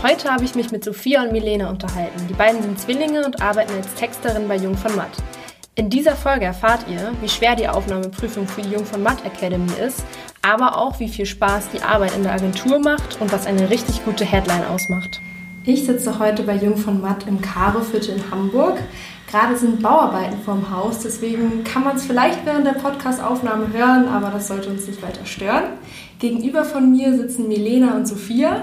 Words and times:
Heute 0.00 0.30
habe 0.30 0.44
ich 0.44 0.54
mich 0.54 0.70
mit 0.70 0.84
Sophia 0.84 1.24
und 1.24 1.32
Milena 1.32 1.68
unterhalten. 1.68 2.28
Die 2.28 2.34
beiden 2.34 2.62
sind 2.62 2.78
Zwillinge 2.78 3.26
und 3.26 3.42
arbeiten 3.42 3.72
als 3.72 3.92
Texterin 3.94 4.46
bei 4.46 4.54
Jung 4.54 4.76
von 4.76 4.94
Matt. 4.94 5.10
In 5.74 5.90
dieser 5.90 6.14
Folge 6.14 6.44
erfahrt 6.44 6.86
ihr, 6.88 7.10
wie 7.20 7.28
schwer 7.28 7.56
die 7.56 7.66
Aufnahmeprüfung 7.66 8.46
für 8.46 8.62
die 8.62 8.70
Jung 8.70 8.84
von 8.84 9.02
Matt 9.02 9.24
Academy 9.26 9.72
ist, 9.84 10.04
aber 10.40 10.78
auch 10.78 11.00
wie 11.00 11.08
viel 11.08 11.26
Spaß 11.26 11.70
die 11.74 11.82
Arbeit 11.82 12.14
in 12.14 12.22
der 12.22 12.32
Agentur 12.32 12.78
macht 12.78 13.20
und 13.20 13.32
was 13.32 13.44
eine 13.44 13.70
richtig 13.70 14.04
gute 14.04 14.24
Headline 14.24 14.64
ausmacht. 14.68 15.20
Ich 15.64 15.84
sitze 15.84 16.20
heute 16.20 16.44
bei 16.44 16.54
Jung 16.54 16.76
von 16.76 17.00
Matt 17.00 17.26
im 17.26 17.40
Karo-Viertel 17.40 18.18
in 18.18 18.30
Hamburg. 18.30 18.78
Gerade 19.28 19.56
sind 19.56 19.82
Bauarbeiten 19.82 20.38
vorm 20.44 20.70
Haus, 20.70 21.00
deswegen 21.00 21.64
kann 21.64 21.82
man 21.82 21.96
es 21.96 22.06
vielleicht 22.06 22.46
während 22.46 22.66
der 22.66 22.72
Podcastaufnahme 22.72 23.72
hören, 23.72 24.06
aber 24.06 24.30
das 24.30 24.46
sollte 24.46 24.70
uns 24.70 24.86
nicht 24.86 25.02
weiter 25.02 25.26
stören. 25.26 25.64
Gegenüber 26.20 26.64
von 26.64 26.92
mir 26.92 27.16
sitzen 27.16 27.48
Milena 27.48 27.96
und 27.96 28.06
Sophia. 28.06 28.62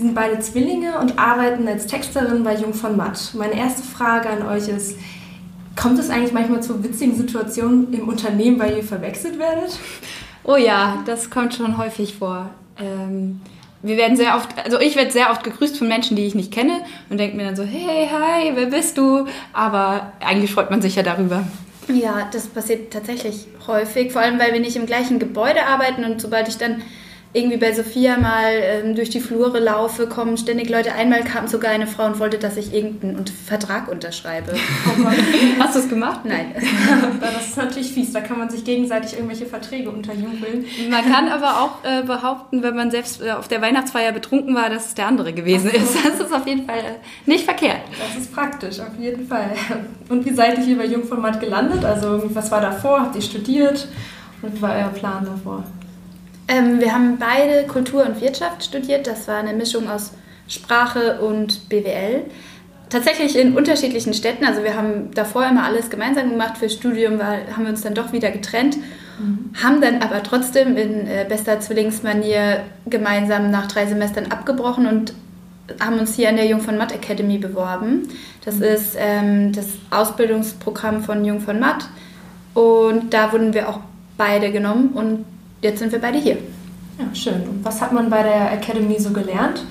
Sie 0.00 0.06
sind 0.06 0.14
beide 0.14 0.40
Zwillinge 0.40 0.98
und 0.98 1.18
arbeiten 1.18 1.68
als 1.68 1.86
Texterin 1.86 2.42
bei 2.42 2.56
Jung 2.56 2.72
von 2.72 2.96
Matt. 2.96 3.34
Meine 3.34 3.52
erste 3.52 3.82
Frage 3.82 4.30
an 4.30 4.46
euch 4.46 4.66
ist, 4.66 4.96
kommt 5.76 5.98
es 5.98 6.08
eigentlich 6.08 6.32
manchmal 6.32 6.62
zu 6.62 6.82
witzigen 6.82 7.14
Situationen 7.14 7.92
im 7.92 8.08
Unternehmen, 8.08 8.58
weil 8.58 8.78
ihr 8.78 8.82
verwechselt 8.82 9.38
werdet? 9.38 9.78
Oh 10.42 10.56
ja, 10.56 11.02
das 11.04 11.28
kommt 11.28 11.52
schon 11.52 11.76
häufig 11.76 12.14
vor. 12.14 12.48
Ähm, 12.78 13.42
wir 13.82 13.98
werden 13.98 14.16
sehr 14.16 14.36
oft, 14.36 14.48
also 14.64 14.80
ich 14.80 14.96
werde 14.96 15.10
sehr 15.10 15.30
oft 15.30 15.44
gegrüßt 15.44 15.76
von 15.76 15.88
Menschen, 15.88 16.16
die 16.16 16.24
ich 16.24 16.34
nicht 16.34 16.50
kenne 16.50 16.80
und 17.10 17.20
denke 17.20 17.36
mir 17.36 17.44
dann 17.44 17.56
so, 17.56 17.64
hey, 17.64 18.08
hi, 18.10 18.52
wer 18.54 18.68
bist 18.68 18.96
du? 18.96 19.26
Aber 19.52 20.14
eigentlich 20.20 20.50
freut 20.54 20.70
man 20.70 20.80
sich 20.80 20.96
ja 20.96 21.02
darüber. 21.02 21.44
Ja, 21.88 22.26
das 22.32 22.46
passiert 22.46 22.90
tatsächlich 22.90 23.48
häufig, 23.66 24.12
vor 24.12 24.22
allem 24.22 24.38
weil 24.38 24.54
wir 24.54 24.60
nicht 24.60 24.76
im 24.76 24.86
gleichen 24.86 25.18
Gebäude 25.18 25.66
arbeiten 25.66 26.04
und 26.04 26.22
sobald 26.22 26.48
ich 26.48 26.56
dann 26.56 26.80
irgendwie 27.32 27.58
bei 27.58 27.72
Sophia 27.72 28.18
mal 28.18 28.52
ähm, 28.52 28.96
durch 28.96 29.08
die 29.10 29.20
Flure 29.20 29.60
laufe, 29.60 30.08
kommen 30.08 30.36
ständig 30.36 30.68
Leute. 30.68 30.92
Einmal 30.92 31.22
kam 31.22 31.46
sogar 31.46 31.70
eine 31.70 31.86
Frau 31.86 32.06
und 32.06 32.18
wollte, 32.18 32.38
dass 32.38 32.56
ich 32.56 32.74
irgendeinen 32.74 33.24
Vertrag 33.26 33.88
unterschreibe. 33.88 34.52
Oh 34.90 35.04
Hast 35.58 35.74
du 35.74 35.80
es 35.80 35.88
gemacht? 35.88 36.20
Nein. 36.24 36.54
das 37.20 37.48
ist 37.48 37.56
natürlich 37.56 37.92
fies, 37.92 38.12
da 38.12 38.20
kann 38.20 38.38
man 38.38 38.50
sich 38.50 38.64
gegenseitig 38.64 39.14
irgendwelche 39.14 39.46
Verträge 39.46 39.90
unterjubeln. 39.90 40.64
Man 40.90 41.04
kann 41.10 41.28
aber 41.28 41.60
auch 41.60 41.84
äh, 41.84 42.02
behaupten, 42.02 42.62
wenn 42.62 42.74
man 42.74 42.90
selbst 42.90 43.22
äh, 43.22 43.32
auf 43.32 43.46
der 43.46 43.60
Weihnachtsfeier 43.60 44.12
betrunken 44.12 44.54
war, 44.54 44.68
dass 44.68 44.86
es 44.86 44.94
der 44.94 45.06
andere 45.06 45.32
gewesen 45.32 45.70
so. 45.70 45.76
ist. 45.76 45.96
Das 46.04 46.18
ist 46.26 46.32
auf 46.32 46.46
jeden 46.46 46.66
Fall 46.66 46.78
äh, 46.78 47.28
nicht 47.30 47.44
verkehrt. 47.44 47.80
Das 47.98 48.22
ist 48.22 48.32
praktisch, 48.32 48.80
auf 48.80 48.98
jeden 48.98 49.26
Fall. 49.26 49.50
Und 50.08 50.24
wie 50.24 50.32
seid 50.32 50.58
ihr 50.58 50.64
hier 50.64 50.78
bei 50.78 50.86
Jungformat 50.86 51.40
gelandet? 51.40 51.84
Also 51.84 52.22
was 52.34 52.50
war 52.50 52.60
davor? 52.60 53.00
Habt 53.00 53.16
ihr 53.16 53.22
studiert? 53.22 53.86
Und 54.42 54.60
war 54.62 54.74
euer 54.74 54.88
Plan 54.88 55.24
davor? 55.24 55.64
Ähm, 56.50 56.80
wir 56.80 56.92
haben 56.92 57.16
beide 57.18 57.66
Kultur 57.66 58.04
und 58.04 58.20
Wirtschaft 58.20 58.64
studiert. 58.64 59.06
Das 59.06 59.28
war 59.28 59.36
eine 59.36 59.52
Mischung 59.52 59.88
aus 59.88 60.12
Sprache 60.48 61.20
und 61.20 61.68
BWL. 61.68 62.24
Tatsächlich 62.88 63.38
in 63.38 63.56
unterschiedlichen 63.56 64.12
Städten. 64.14 64.44
Also 64.44 64.64
wir 64.64 64.76
haben 64.76 65.12
davor 65.14 65.46
immer 65.46 65.62
alles 65.62 65.90
gemeinsam 65.90 66.28
gemacht. 66.28 66.58
Für 66.58 66.68
Studium 66.68 67.20
war, 67.20 67.36
haben 67.54 67.62
wir 67.62 67.70
uns 67.70 67.82
dann 67.82 67.94
doch 67.94 68.12
wieder 68.12 68.32
getrennt. 68.32 68.76
Mhm. 68.76 69.52
Haben 69.62 69.80
dann 69.80 70.02
aber 70.02 70.24
trotzdem 70.24 70.76
in 70.76 71.06
äh, 71.06 71.24
bester 71.28 71.60
Zwillingsmanier 71.60 72.64
gemeinsam 72.86 73.52
nach 73.52 73.68
drei 73.68 73.86
Semestern 73.86 74.32
abgebrochen 74.32 74.88
und 74.88 75.14
haben 75.78 76.00
uns 76.00 76.16
hier 76.16 76.30
an 76.30 76.36
der 76.36 76.46
Jung 76.46 76.60
von 76.60 76.76
Matt 76.76 76.92
Academy 76.92 77.38
beworben. 77.38 78.08
Das 78.44 78.56
mhm. 78.56 78.62
ist 78.64 78.96
ähm, 78.98 79.52
das 79.52 79.66
Ausbildungsprogramm 79.90 81.04
von 81.04 81.24
Jung 81.24 81.40
von 81.40 81.60
Matt. 81.60 81.86
Und 82.54 83.14
da 83.14 83.30
wurden 83.30 83.54
wir 83.54 83.68
auch 83.68 83.78
beide 84.16 84.50
genommen 84.50 84.90
und 84.94 85.24
jetzt 85.62 85.78
sind 85.78 85.92
wir 85.92 86.00
beide 86.00 86.18
hier. 86.18 86.38
Ja, 86.98 87.14
schön. 87.14 87.42
Und 87.48 87.64
was 87.64 87.80
hat 87.80 87.92
man 87.92 88.10
bei 88.10 88.22
der 88.22 88.52
Academy 88.52 88.98
so 88.98 89.10
gelernt? 89.10 89.64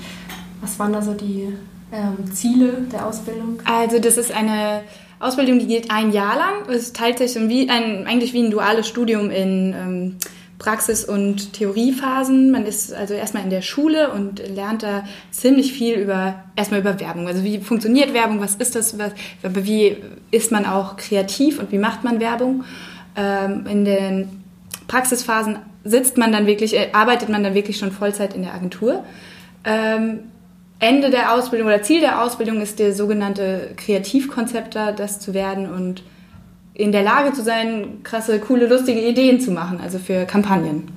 Was 0.62 0.80
waren 0.80 0.94
da 0.94 1.02
so 1.02 1.14
die 1.14 1.54
ähm, 1.92 2.32
Ziele 2.34 2.86
der 2.92 3.06
Ausbildung? 3.06 3.62
Also 3.66 4.00
das 4.00 4.17
ist 4.17 4.32
eine 4.32 4.82
Ausbildung, 5.20 5.60
die 5.60 5.67
geht 5.67 5.92
ein 5.92 6.11
Jahr 6.11 6.38
lang. 6.38 6.70
Es 6.70 6.94
teilt 6.94 7.20
sich 7.20 7.36
wie 7.36 7.70
ein, 7.70 8.08
eigentlich 8.08 8.33
wie 8.33 8.44
ein 8.44 8.52
duales 8.52 8.88
Studium 8.88 9.30
in 9.30 9.73
ähm, 9.73 10.16
Praxis- 10.60 11.05
und 11.05 11.54
Theoriephasen. 11.54 12.52
Man 12.52 12.66
ist 12.66 12.94
also 12.94 13.14
erstmal 13.14 13.44
in 13.44 13.50
der 13.50 13.61
Schule 13.61 14.11
und 14.11 14.42
lernt 14.48 14.83
da 14.83 15.04
ziemlich 15.32 15.73
viel 15.73 15.95
über 15.95 16.44
erstmal 16.56 16.82
über 16.82 17.00
Werbung. 17.00 17.27
Also 17.27 17.44
wie 17.44 17.60
funktioniert 17.60 18.14
Werbung, 18.14 18.42
was 18.42 18.56
ist 18.56 18.76
das, 18.76 18.98
was, 19.00 19.14
wie 19.44 19.98
ist 20.32 20.52
man 20.52 20.66
auch 20.66 20.98
kreativ 20.98 21.60
und 21.60 21.71
wie 21.71 21.77
macht 21.77 22.04
man 22.04 22.20
Werbung. 22.20 22.66
Ähm, 23.16 23.66
in 23.67 23.86
den 23.86 24.44
Praxisphasen 24.88 25.58
sitzt 25.84 26.17
man 26.17 26.32
dann 26.32 26.45
wirklich, 26.45 26.76
äh, 26.76 26.90
arbeitet 26.94 27.30
man 27.30 27.44
dann 27.44 27.54
wirklich 27.54 27.78
schon 27.78 27.92
Vollzeit 27.92 28.34
in 28.34 28.44
der 28.44 28.54
Agentur. 28.54 29.04
Ähm, 29.64 30.20
Ende 30.80 31.10
der 31.10 31.34
Ausbildung 31.34 31.67
oder 31.67 31.82
Ziel 31.84 32.00
der 32.00 32.23
Ausbildung 32.23 32.62
ist 32.62 32.80
der 32.80 32.94
sogenannte 32.94 33.72
Kreativkonzepter, 33.76 34.94
das 34.94 35.20
zu 35.20 35.34
werden 35.34 35.70
und 35.70 36.04
in 36.73 36.94
der 36.94 37.04
Lage 37.04 37.34
zu 37.34 37.44
sein, 37.44 38.00
krasse, 38.04 38.39
coole, 38.39 38.68
lustige 38.68 39.02
Ideen 39.02 39.42
zu 39.42 39.52
machen, 39.52 39.82
also 39.84 40.00
für 40.00 40.26
Kampagnen. 40.26 40.89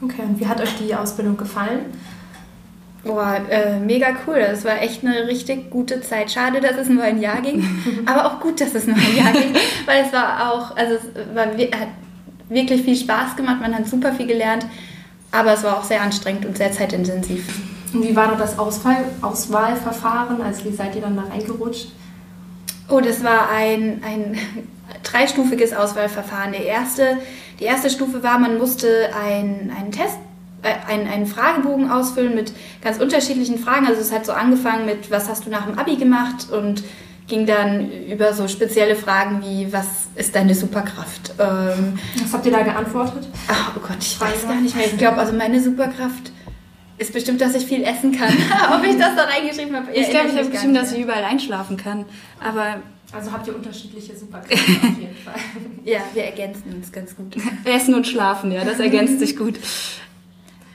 Okay, 0.00 0.22
und 0.22 0.38
wie 0.38 0.46
hat 0.46 0.60
euch 0.60 0.76
die 0.76 0.94
Ausbildung 0.94 1.36
gefallen? 1.36 1.80
Boah, 3.04 3.40
äh, 3.50 3.78
mega 3.80 4.08
cool. 4.26 4.38
Das 4.38 4.64
war 4.64 4.80
echt 4.80 5.04
eine 5.04 5.26
richtig 5.26 5.70
gute 5.70 6.00
Zeit. 6.02 6.30
Schade, 6.30 6.60
dass 6.60 6.76
es 6.76 6.88
nur 6.88 7.02
ein 7.02 7.20
Jahr 7.20 7.40
ging, 7.40 7.66
aber 8.06 8.26
auch 8.26 8.40
gut, 8.40 8.60
dass 8.60 8.74
es 8.74 8.86
nur 8.86 8.96
ein 8.96 9.16
Jahr 9.16 9.32
ging, 9.32 9.54
weil 9.86 10.04
es 10.04 10.12
war 10.12 10.52
auch, 10.52 10.76
also 10.76 10.94
es 10.94 11.34
war, 11.34 11.46
hat 11.46 11.88
wirklich 12.50 12.82
viel 12.82 12.96
Spaß 12.96 13.36
gemacht, 13.36 13.60
man 13.60 13.74
hat 13.74 13.86
super 13.86 14.12
viel 14.12 14.26
gelernt, 14.26 14.66
aber 15.32 15.54
es 15.54 15.62
war 15.62 15.78
auch 15.78 15.84
sehr 15.84 16.02
anstrengend 16.02 16.44
und 16.44 16.58
sehr 16.58 16.72
zeitintensiv. 16.72 17.48
Und 17.94 18.04
wie 18.06 18.14
war 18.14 18.28
da 18.28 18.34
das 18.34 18.58
Auswahl, 18.58 19.04
Auswahlverfahren? 19.22 20.42
Also 20.42 20.64
wie 20.64 20.72
seid 20.72 20.94
ihr 20.94 21.00
dann 21.00 21.16
da 21.16 21.22
reingerutscht? 21.22 21.92
Oh, 22.88 23.00
das 23.00 23.22
war 23.22 23.48
ein, 23.50 24.02
ein 24.04 24.36
dreistufiges 25.02 25.72
Auswahlverfahren. 25.72 26.52
Der 26.52 26.64
erste, 26.64 27.18
die 27.58 27.64
erste 27.64 27.90
Stufe 27.90 28.22
war, 28.22 28.38
man 28.38 28.58
musste 28.58 29.10
ein, 29.14 29.72
einen 29.76 29.92
Test, 29.92 30.18
äh, 30.62 30.92
einen, 30.92 31.08
einen 31.08 31.26
Fragebogen 31.26 31.90
ausfüllen 31.90 32.34
mit 32.34 32.52
ganz 32.82 32.98
unterschiedlichen 32.98 33.58
Fragen. 33.58 33.86
Also 33.86 34.00
es 34.00 34.12
hat 34.12 34.26
so 34.26 34.32
angefangen 34.32 34.86
mit, 34.86 35.10
was 35.10 35.28
hast 35.28 35.46
du 35.46 35.50
nach 35.50 35.66
dem 35.66 35.78
Abi 35.78 35.96
gemacht 35.96 36.50
und 36.50 36.82
ging 37.30 37.46
dann 37.46 37.90
über 37.90 38.34
so 38.34 38.46
spezielle 38.48 38.94
Fragen 38.94 39.42
wie, 39.42 39.72
was 39.72 39.86
ist 40.16 40.34
deine 40.34 40.54
Superkraft? 40.54 41.32
Ähm, 41.38 41.98
was 42.22 42.32
habt 42.34 42.44
ihr 42.44 42.52
da 42.52 42.62
geantwortet? 42.62 43.26
Ach, 43.48 43.72
oh 43.76 43.80
Gott, 43.80 43.96
ich 44.00 44.20
weiß 44.20 44.42
gar 44.42 44.60
nicht 44.60 44.76
mehr. 44.76 44.84
Ich 44.84 44.98
glaube, 44.98 45.16
also 45.16 45.32
meine 45.32 45.62
Superkraft 45.62 46.32
ist 46.98 47.14
bestimmt, 47.14 47.40
dass 47.40 47.54
ich 47.54 47.64
viel 47.64 47.82
essen 47.84 48.12
kann. 48.12 48.28
Ob 48.74 48.84
ich 48.84 48.98
das 48.98 49.16
da 49.16 49.24
reingeschrieben 49.24 49.74
habe? 49.74 49.90
Ich 49.92 50.10
glaube, 50.10 50.28
ich 50.28 50.36
habe 50.36 50.50
geschrieben, 50.50 50.74
dass 50.74 50.92
ich 50.92 51.00
überall 51.00 51.24
einschlafen 51.24 51.78
kann. 51.78 52.04
Aber 52.38 52.82
also 53.12 53.32
habt 53.32 53.46
ihr 53.46 53.56
unterschiedliche 53.56 54.14
Superkräfte 54.14 54.72
auf 54.72 54.98
jeden 54.98 55.16
Fall. 55.24 55.34
Ja, 55.84 56.00
wir 56.12 56.24
ergänzen 56.24 56.74
uns 56.74 56.92
ganz 56.92 57.16
gut. 57.16 57.36
Essen 57.64 57.94
und 57.94 58.06
Schlafen, 58.06 58.52
ja, 58.52 58.64
das 58.64 58.78
ergänzt 58.80 59.18
sich 59.18 59.36
gut. 59.36 59.58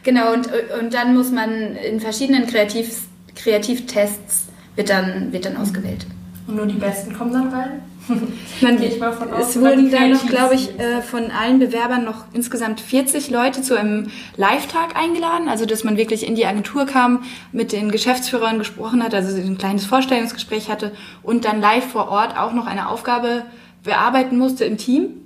Genau, 0.03 0.33
und, 0.33 0.49
und 0.79 0.93
dann 0.93 1.15
muss 1.15 1.31
man 1.31 1.75
in 1.75 1.99
verschiedenen 1.99 2.47
Kreativ, 2.47 3.01
Kreativtests 3.35 4.47
wird 4.75 4.89
dann, 4.89 5.31
wird 5.31 5.45
dann 5.45 5.57
ausgewählt. 5.57 6.05
Und 6.47 6.55
nur 6.57 6.65
die 6.65 6.77
Besten 6.77 7.13
kommen 7.13 7.33
dann 7.33 7.47
rein? 7.49 7.81
Man, 8.61 8.81
ich 8.81 8.99
mal 8.99 9.11
von 9.11 9.33
aus, 9.33 9.49
es 9.49 9.59
wurden 9.59 9.89
dann 9.89 10.11
noch, 10.11 10.27
glaube 10.27 10.53
ich, 10.53 10.79
äh, 10.79 11.01
von 11.01 11.31
allen 11.31 11.57
Bewerbern 11.57 12.03
noch 12.05 12.25
insgesamt 12.33 12.79
40 12.79 13.31
Leute 13.31 13.63
zu 13.63 13.77
einem 13.77 14.11
Live-Tag 14.37 14.95
eingeladen. 14.95 15.49
Also, 15.49 15.65
dass 15.65 15.83
man 15.83 15.97
wirklich 15.97 16.27
in 16.27 16.35
die 16.35 16.45
Agentur 16.45 16.85
kam, 16.85 17.23
mit 17.51 17.71
den 17.71 17.89
Geschäftsführern 17.89 18.59
gesprochen 18.59 19.03
hat, 19.03 19.15
also 19.15 19.35
ein 19.35 19.57
kleines 19.57 19.85
Vorstellungsgespräch 19.85 20.69
hatte 20.69 20.91
und 21.23 21.45
dann 21.45 21.61
live 21.61 21.85
vor 21.85 22.09
Ort 22.09 22.37
auch 22.37 22.53
noch 22.53 22.67
eine 22.67 22.89
Aufgabe 22.89 23.43
bearbeiten 23.83 24.37
musste 24.37 24.65
im 24.65 24.77
Team. 24.77 25.21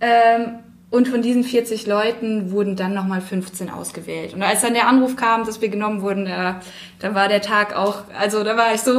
Ähm, 0.00 0.58
und 0.96 1.08
von 1.08 1.22
diesen 1.22 1.44
40 1.44 1.86
Leuten 1.86 2.50
wurden 2.50 2.74
dann 2.74 2.94
nochmal 2.94 3.20
15 3.20 3.70
ausgewählt. 3.70 4.34
Und 4.34 4.42
als 4.42 4.62
dann 4.62 4.74
der 4.74 4.88
Anruf 4.88 5.14
kam, 5.14 5.44
dass 5.44 5.60
wir 5.60 5.68
genommen 5.68 6.00
wurden, 6.00 6.26
äh, 6.26 6.54
dann 6.98 7.14
war 7.14 7.28
der 7.28 7.42
Tag 7.42 7.76
auch, 7.76 8.04
also 8.18 8.42
da 8.42 8.56
war 8.56 8.74
ich 8.74 8.80
so, 8.80 8.92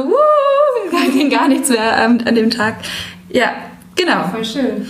da 0.92 1.10
ging 1.12 1.28
gar 1.28 1.48
nichts 1.48 1.68
mehr 1.68 1.98
ähm, 1.98 2.18
an 2.24 2.34
dem 2.34 2.50
Tag. 2.50 2.76
Ja, 3.30 3.52
genau. 3.96 4.28
Voll 4.28 4.44
schön. 4.44 4.86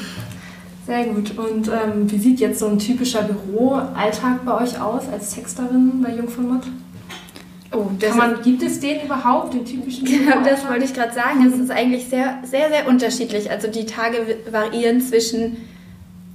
Sehr 0.87 1.05
gut. 1.05 1.37
Und 1.37 1.69
ähm, 1.69 2.11
wie 2.11 2.19
sieht 2.19 2.41
jetzt 2.41 2.61
so 2.61 2.69
ein 2.69 2.79
typischer 2.79 3.23
Büroalltag 3.23 4.45
bei 4.45 4.63
euch 4.63 4.81
aus 4.81 5.03
als 5.13 5.35
Texterin 5.35 6.03
bei 6.03 6.15
Jung 6.15 6.29
von 6.29 6.49
Mott? 6.49 6.63
Oh, 7.71 7.91
man, 8.17 8.41
gibt 8.43 8.63
es 8.63 8.81
den 8.81 9.05
überhaupt, 9.05 9.53
den 9.53 9.65
typischen 9.67 10.07
Genau, 10.07 10.43
das 10.43 10.67
wollte 10.67 10.85
ich 10.85 10.95
gerade 10.95 11.13
sagen. 11.13 11.47
Es 11.47 11.59
ist 11.59 11.71
eigentlich 11.71 12.09
sehr, 12.09 12.39
sehr, 12.43 12.71
sehr 12.71 12.89
unterschiedlich. 12.89 13.51
Also 13.51 13.69
die 13.69 13.85
Tage 13.85 14.39
variieren 14.51 15.03
zwischen 15.03 15.59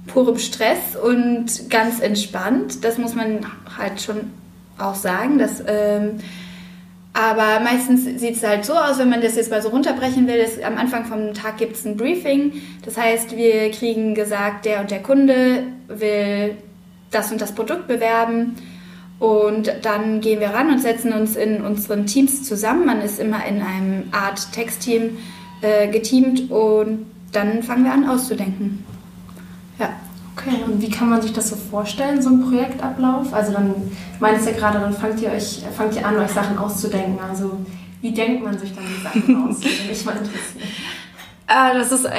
purem 0.06 0.38
Stress 0.38 0.96
und 1.02 1.70
ganz 1.70 2.00
entspannt. 2.00 2.84
Das 2.84 2.98
muss 2.98 3.14
man 3.14 3.46
halt 3.76 4.00
schon 4.00 4.32
auch 4.78 4.94
sagen. 4.94 5.38
Dass, 5.38 5.62
ähm, 5.66 6.18
aber 7.12 7.60
meistens 7.60 8.04
sieht 8.04 8.36
es 8.36 8.42
halt 8.42 8.64
so 8.64 8.74
aus, 8.74 8.98
wenn 8.98 9.08
man 9.08 9.20
das 9.20 9.36
jetzt 9.36 9.50
mal 9.50 9.62
so 9.62 9.68
runterbrechen 9.68 10.26
will, 10.26 10.38
dass 10.38 10.62
am 10.62 10.76
Anfang 10.76 11.04
vom 11.04 11.32
Tag 11.32 11.58
gibt 11.58 11.76
es 11.76 11.84
ein 11.84 11.96
Briefing. 11.96 12.52
Das 12.84 12.96
heißt, 12.96 13.36
wir 13.36 13.70
kriegen 13.70 14.14
gesagt, 14.14 14.64
der 14.64 14.80
und 14.80 14.90
der 14.90 15.02
Kunde 15.02 15.64
will 15.88 16.56
das 17.10 17.30
und 17.30 17.40
das 17.40 17.52
Produkt 17.52 17.86
bewerben. 17.86 18.56
Und 19.20 19.72
dann 19.82 20.20
gehen 20.20 20.40
wir 20.40 20.48
ran 20.48 20.70
und 20.70 20.80
setzen 20.80 21.12
uns 21.12 21.36
in 21.36 21.62
unseren 21.62 22.04
Teams 22.06 22.42
zusammen. 22.42 22.84
Man 22.84 23.00
ist 23.00 23.20
immer 23.20 23.46
in 23.46 23.62
einem 23.62 24.04
Art 24.10 24.52
Textteam 24.52 25.16
äh, 25.62 25.88
geteamt 25.88 26.50
und 26.50 27.06
dann 27.32 27.62
fangen 27.62 27.84
wir 27.84 27.92
an 27.92 28.08
auszudenken. 28.08 28.84
Ja. 29.78 29.90
Okay, 30.36 30.64
und 30.66 30.82
wie 30.82 30.90
kann 30.90 31.08
man 31.08 31.22
sich 31.22 31.32
das 31.32 31.50
so 31.50 31.56
vorstellen, 31.56 32.20
so 32.20 32.30
ein 32.30 32.42
Projektablauf? 32.42 33.32
Also 33.32 33.52
dann, 33.52 33.68
du 33.68 33.92
meinst 34.18 34.46
ja 34.46 34.52
gerade, 34.52 34.80
dann 34.80 34.92
fangt 34.92 35.20
ihr, 35.20 35.30
euch, 35.30 35.62
fangt 35.76 35.94
ihr 35.94 36.04
an, 36.04 36.16
euch 36.16 36.30
Sachen 36.30 36.58
auszudenken. 36.58 37.18
Also 37.20 37.58
wie 38.00 38.12
denkt 38.12 38.42
man 38.42 38.58
sich 38.58 38.74
dann 38.74 38.84
die 38.84 39.02
Sachen 39.02 39.48
aus? 39.48 39.60
ich 39.62 40.04
meine, 40.04 40.20
äh, 41.46 41.78
das 41.78 41.92
ist, 41.92 42.04
äh, 42.04 42.10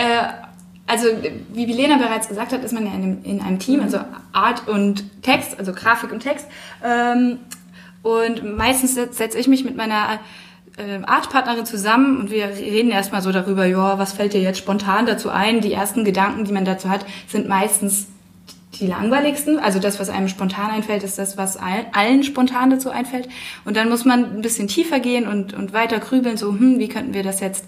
also 0.88 1.08
wie 1.52 1.68
Milena 1.68 1.98
bereits 1.98 2.28
gesagt 2.28 2.54
hat, 2.54 2.64
ist 2.64 2.74
man 2.74 2.86
ja 2.86 2.94
in 2.94 3.04
einem, 3.04 3.24
in 3.24 3.42
einem 3.42 3.60
Team, 3.60 3.82
also 3.82 4.00
Art 4.32 4.68
und 4.68 5.22
Text, 5.22 5.60
also 5.60 5.74
Grafik 5.74 6.12
und 6.12 6.22
Text. 6.22 6.48
Ähm, 6.84 7.40
und 8.02 8.56
meistens 8.56 8.94
setze 8.94 9.38
ich 9.38 9.48
mich 9.48 9.66
mit 9.66 9.76
meiner 9.76 10.20
äh, 10.78 11.00
Artpartnerin 11.06 11.66
zusammen 11.66 12.18
und 12.20 12.32
wir 12.32 12.48
reden 12.48 12.92
erstmal 12.92 13.22
so 13.22 13.32
darüber, 13.32 13.66
ja, 13.66 13.98
was 13.98 14.14
fällt 14.14 14.34
dir 14.34 14.42
jetzt 14.42 14.58
spontan 14.58 15.06
dazu 15.06 15.30
ein? 15.30 15.62
Die 15.62 15.74
ersten 15.74 16.04
Gedanken, 16.06 16.46
die 16.46 16.54
man 16.54 16.66
dazu 16.66 16.90
hat, 16.90 17.06
sind 17.28 17.48
meistens 17.48 18.08
die 18.80 18.88
langweiligsten. 18.88 19.60
Also 19.60 19.80
das, 19.80 20.00
was 20.00 20.10
einem 20.10 20.28
spontan 20.28 20.72
einfällt, 20.72 21.04
ist 21.04 21.18
das, 21.18 21.38
was 21.38 21.58
allen 21.58 22.24
spontan 22.24 22.70
dazu 22.70 22.90
einfällt. 22.90 23.30
Und 23.64 23.78
dann 23.78 23.90
muss 23.90 24.06
man 24.06 24.26
ein 24.26 24.42
bisschen 24.42 24.68
tiefer 24.68 25.00
gehen 25.00 25.28
und, 25.28 25.54
und 25.54 25.74
weiter 25.74 26.00
grübeln, 26.00 26.38
so, 26.38 26.50
hm, 26.50 26.80
wie 26.80 26.90
könnten 26.90 27.14
wir 27.14 27.24
das 27.24 27.40
jetzt 27.40 27.66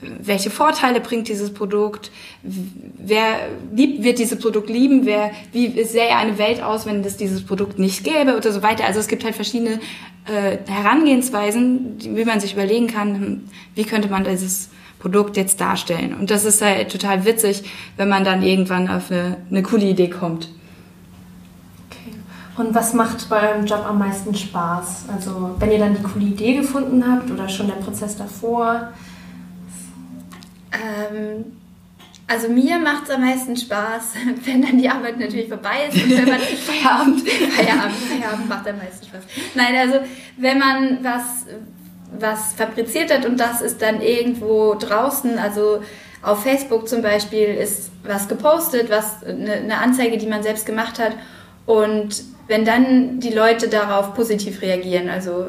welche 0.00 0.50
Vorteile 0.50 1.00
bringt 1.00 1.28
dieses 1.28 1.52
Produkt, 1.54 2.10
wer 2.42 3.48
liebt, 3.72 4.04
wird 4.04 4.18
dieses 4.18 4.38
Produkt 4.38 4.68
lieben, 4.68 5.06
wer, 5.06 5.30
wie 5.52 5.82
sähe 5.84 6.14
eine 6.16 6.36
Welt 6.38 6.62
aus, 6.62 6.84
wenn 6.84 7.02
es 7.02 7.16
dieses 7.16 7.44
Produkt 7.44 7.78
nicht 7.78 8.04
gäbe 8.04 8.36
oder 8.36 8.52
so 8.52 8.62
weiter. 8.62 8.84
Also 8.84 9.00
es 9.00 9.08
gibt 9.08 9.24
halt 9.24 9.34
verschiedene 9.34 9.80
äh, 10.26 10.58
Herangehensweisen, 10.66 11.96
wie 12.00 12.24
man 12.24 12.40
sich 12.40 12.52
überlegen 12.52 12.88
kann, 12.88 13.14
hm, 13.14 13.40
wie 13.74 13.84
könnte 13.84 14.08
man 14.08 14.24
dieses 14.24 14.68
Produkt 14.98 15.36
jetzt 15.36 15.60
darstellen. 15.60 16.14
Und 16.14 16.30
das 16.30 16.44
ist 16.44 16.60
halt 16.60 16.92
total 16.92 17.24
witzig, 17.24 17.64
wenn 17.96 18.08
man 18.08 18.24
dann 18.24 18.42
irgendwann 18.42 18.88
auf 18.88 19.10
eine, 19.10 19.38
eine 19.50 19.62
coole 19.62 19.86
Idee 19.86 20.10
kommt. 20.10 20.48
Okay. 21.88 22.16
Und 22.56 22.74
was 22.74 22.92
macht 22.92 23.28
bei 23.30 23.50
eurem 23.50 23.64
Job 23.64 23.84
am 23.88 23.98
meisten 23.98 24.34
Spaß? 24.34 25.06
Also 25.14 25.54
wenn 25.58 25.70
ihr 25.70 25.78
dann 25.78 25.96
die 25.96 26.02
coole 26.02 26.26
Idee 26.26 26.56
gefunden 26.56 27.02
habt 27.06 27.30
oder 27.30 27.48
schon 27.48 27.68
der 27.68 27.76
Prozess 27.76 28.16
davor? 28.16 28.88
Ähm, 30.82 31.44
also 32.28 32.48
mir 32.48 32.78
macht 32.78 33.04
es 33.04 33.10
am 33.10 33.20
meisten 33.20 33.56
Spaß, 33.56 34.14
wenn 34.44 34.62
dann 34.62 34.78
die 34.78 34.88
Arbeit 34.88 35.18
natürlich 35.18 35.48
vorbei 35.48 35.88
ist 35.88 36.02
und 36.02 36.10
wenn 36.10 36.28
man 36.28 36.40
Feierabend, 36.40 37.28
Feierabend, 37.28 37.96
Feierabend 37.96 38.48
macht 38.48 38.68
am 38.68 38.78
meisten 38.78 39.06
Spaß. 39.06 39.22
Nein, 39.54 39.76
also 39.76 40.00
wenn 40.36 40.58
man 40.58 41.04
was, 41.04 41.46
was 42.18 42.54
fabriziert 42.54 43.12
hat 43.12 43.26
und 43.26 43.38
das 43.38 43.60
ist 43.60 43.80
dann 43.80 44.00
irgendwo 44.00 44.74
draußen, 44.74 45.38
also 45.38 45.82
auf 46.22 46.42
Facebook 46.42 46.88
zum 46.88 47.02
Beispiel 47.02 47.46
ist 47.46 47.92
was 48.02 48.26
gepostet, 48.26 48.90
was 48.90 49.22
eine, 49.22 49.52
eine 49.52 49.78
Anzeige, 49.78 50.18
die 50.18 50.26
man 50.26 50.42
selbst 50.42 50.66
gemacht 50.66 50.98
hat 50.98 51.12
und 51.66 52.24
wenn 52.48 52.64
dann 52.64 53.20
die 53.20 53.32
Leute 53.32 53.68
darauf 53.68 54.14
positiv 54.14 54.62
reagieren, 54.62 55.08
also 55.08 55.46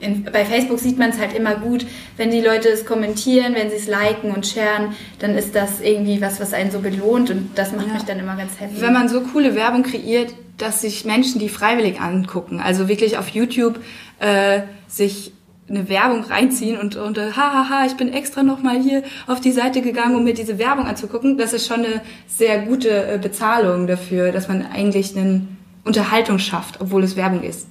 in, 0.00 0.24
bei 0.24 0.44
Facebook 0.44 0.78
sieht 0.78 0.98
man 0.98 1.10
es 1.10 1.18
halt 1.18 1.34
immer 1.34 1.56
gut, 1.56 1.86
wenn 2.16 2.30
die 2.30 2.40
Leute 2.40 2.68
es 2.68 2.84
kommentieren, 2.86 3.54
wenn 3.54 3.70
sie 3.70 3.76
es 3.76 3.86
liken 3.86 4.32
und 4.32 4.46
sharen, 4.46 4.94
dann 5.18 5.36
ist 5.36 5.54
das 5.54 5.80
irgendwie 5.80 6.20
was, 6.20 6.40
was 6.40 6.52
einen 6.52 6.70
so 6.70 6.80
belohnt 6.80 7.30
und 7.30 7.50
das 7.54 7.72
macht 7.72 7.88
ja. 7.88 7.94
mich 7.94 8.02
dann 8.04 8.18
immer 8.18 8.36
ganz 8.36 8.58
happy. 8.58 8.80
Wenn 8.80 8.92
man 8.92 9.08
so 9.08 9.20
coole 9.20 9.54
Werbung 9.54 9.82
kreiert, 9.82 10.34
dass 10.56 10.80
sich 10.82 11.04
Menschen 11.04 11.38
die 11.38 11.48
freiwillig 11.48 12.00
angucken, 12.00 12.60
also 12.60 12.88
wirklich 12.88 13.18
auf 13.18 13.28
YouTube 13.28 13.80
äh, 14.18 14.62
sich 14.88 15.32
eine 15.68 15.88
Werbung 15.88 16.24
reinziehen 16.24 16.78
und, 16.78 16.96
und 16.96 17.16
äh, 17.16 17.32
hahaha, 17.32 17.86
ich 17.86 17.96
bin 17.96 18.12
extra 18.12 18.42
nochmal 18.42 18.80
hier 18.80 19.02
auf 19.26 19.40
die 19.40 19.52
Seite 19.52 19.82
gegangen, 19.82 20.16
um 20.16 20.24
mir 20.24 20.34
diese 20.34 20.58
Werbung 20.58 20.86
anzugucken, 20.86 21.38
das 21.38 21.52
ist 21.52 21.66
schon 21.66 21.84
eine 21.84 22.02
sehr 22.26 22.62
gute 22.62 22.88
äh, 22.88 23.18
Bezahlung 23.18 23.86
dafür, 23.86 24.32
dass 24.32 24.48
man 24.48 24.66
eigentlich 24.66 25.16
eine 25.16 25.46
Unterhaltung 25.84 26.38
schafft, 26.38 26.80
obwohl 26.80 27.04
es 27.04 27.16
Werbung 27.16 27.42
ist. 27.42 27.68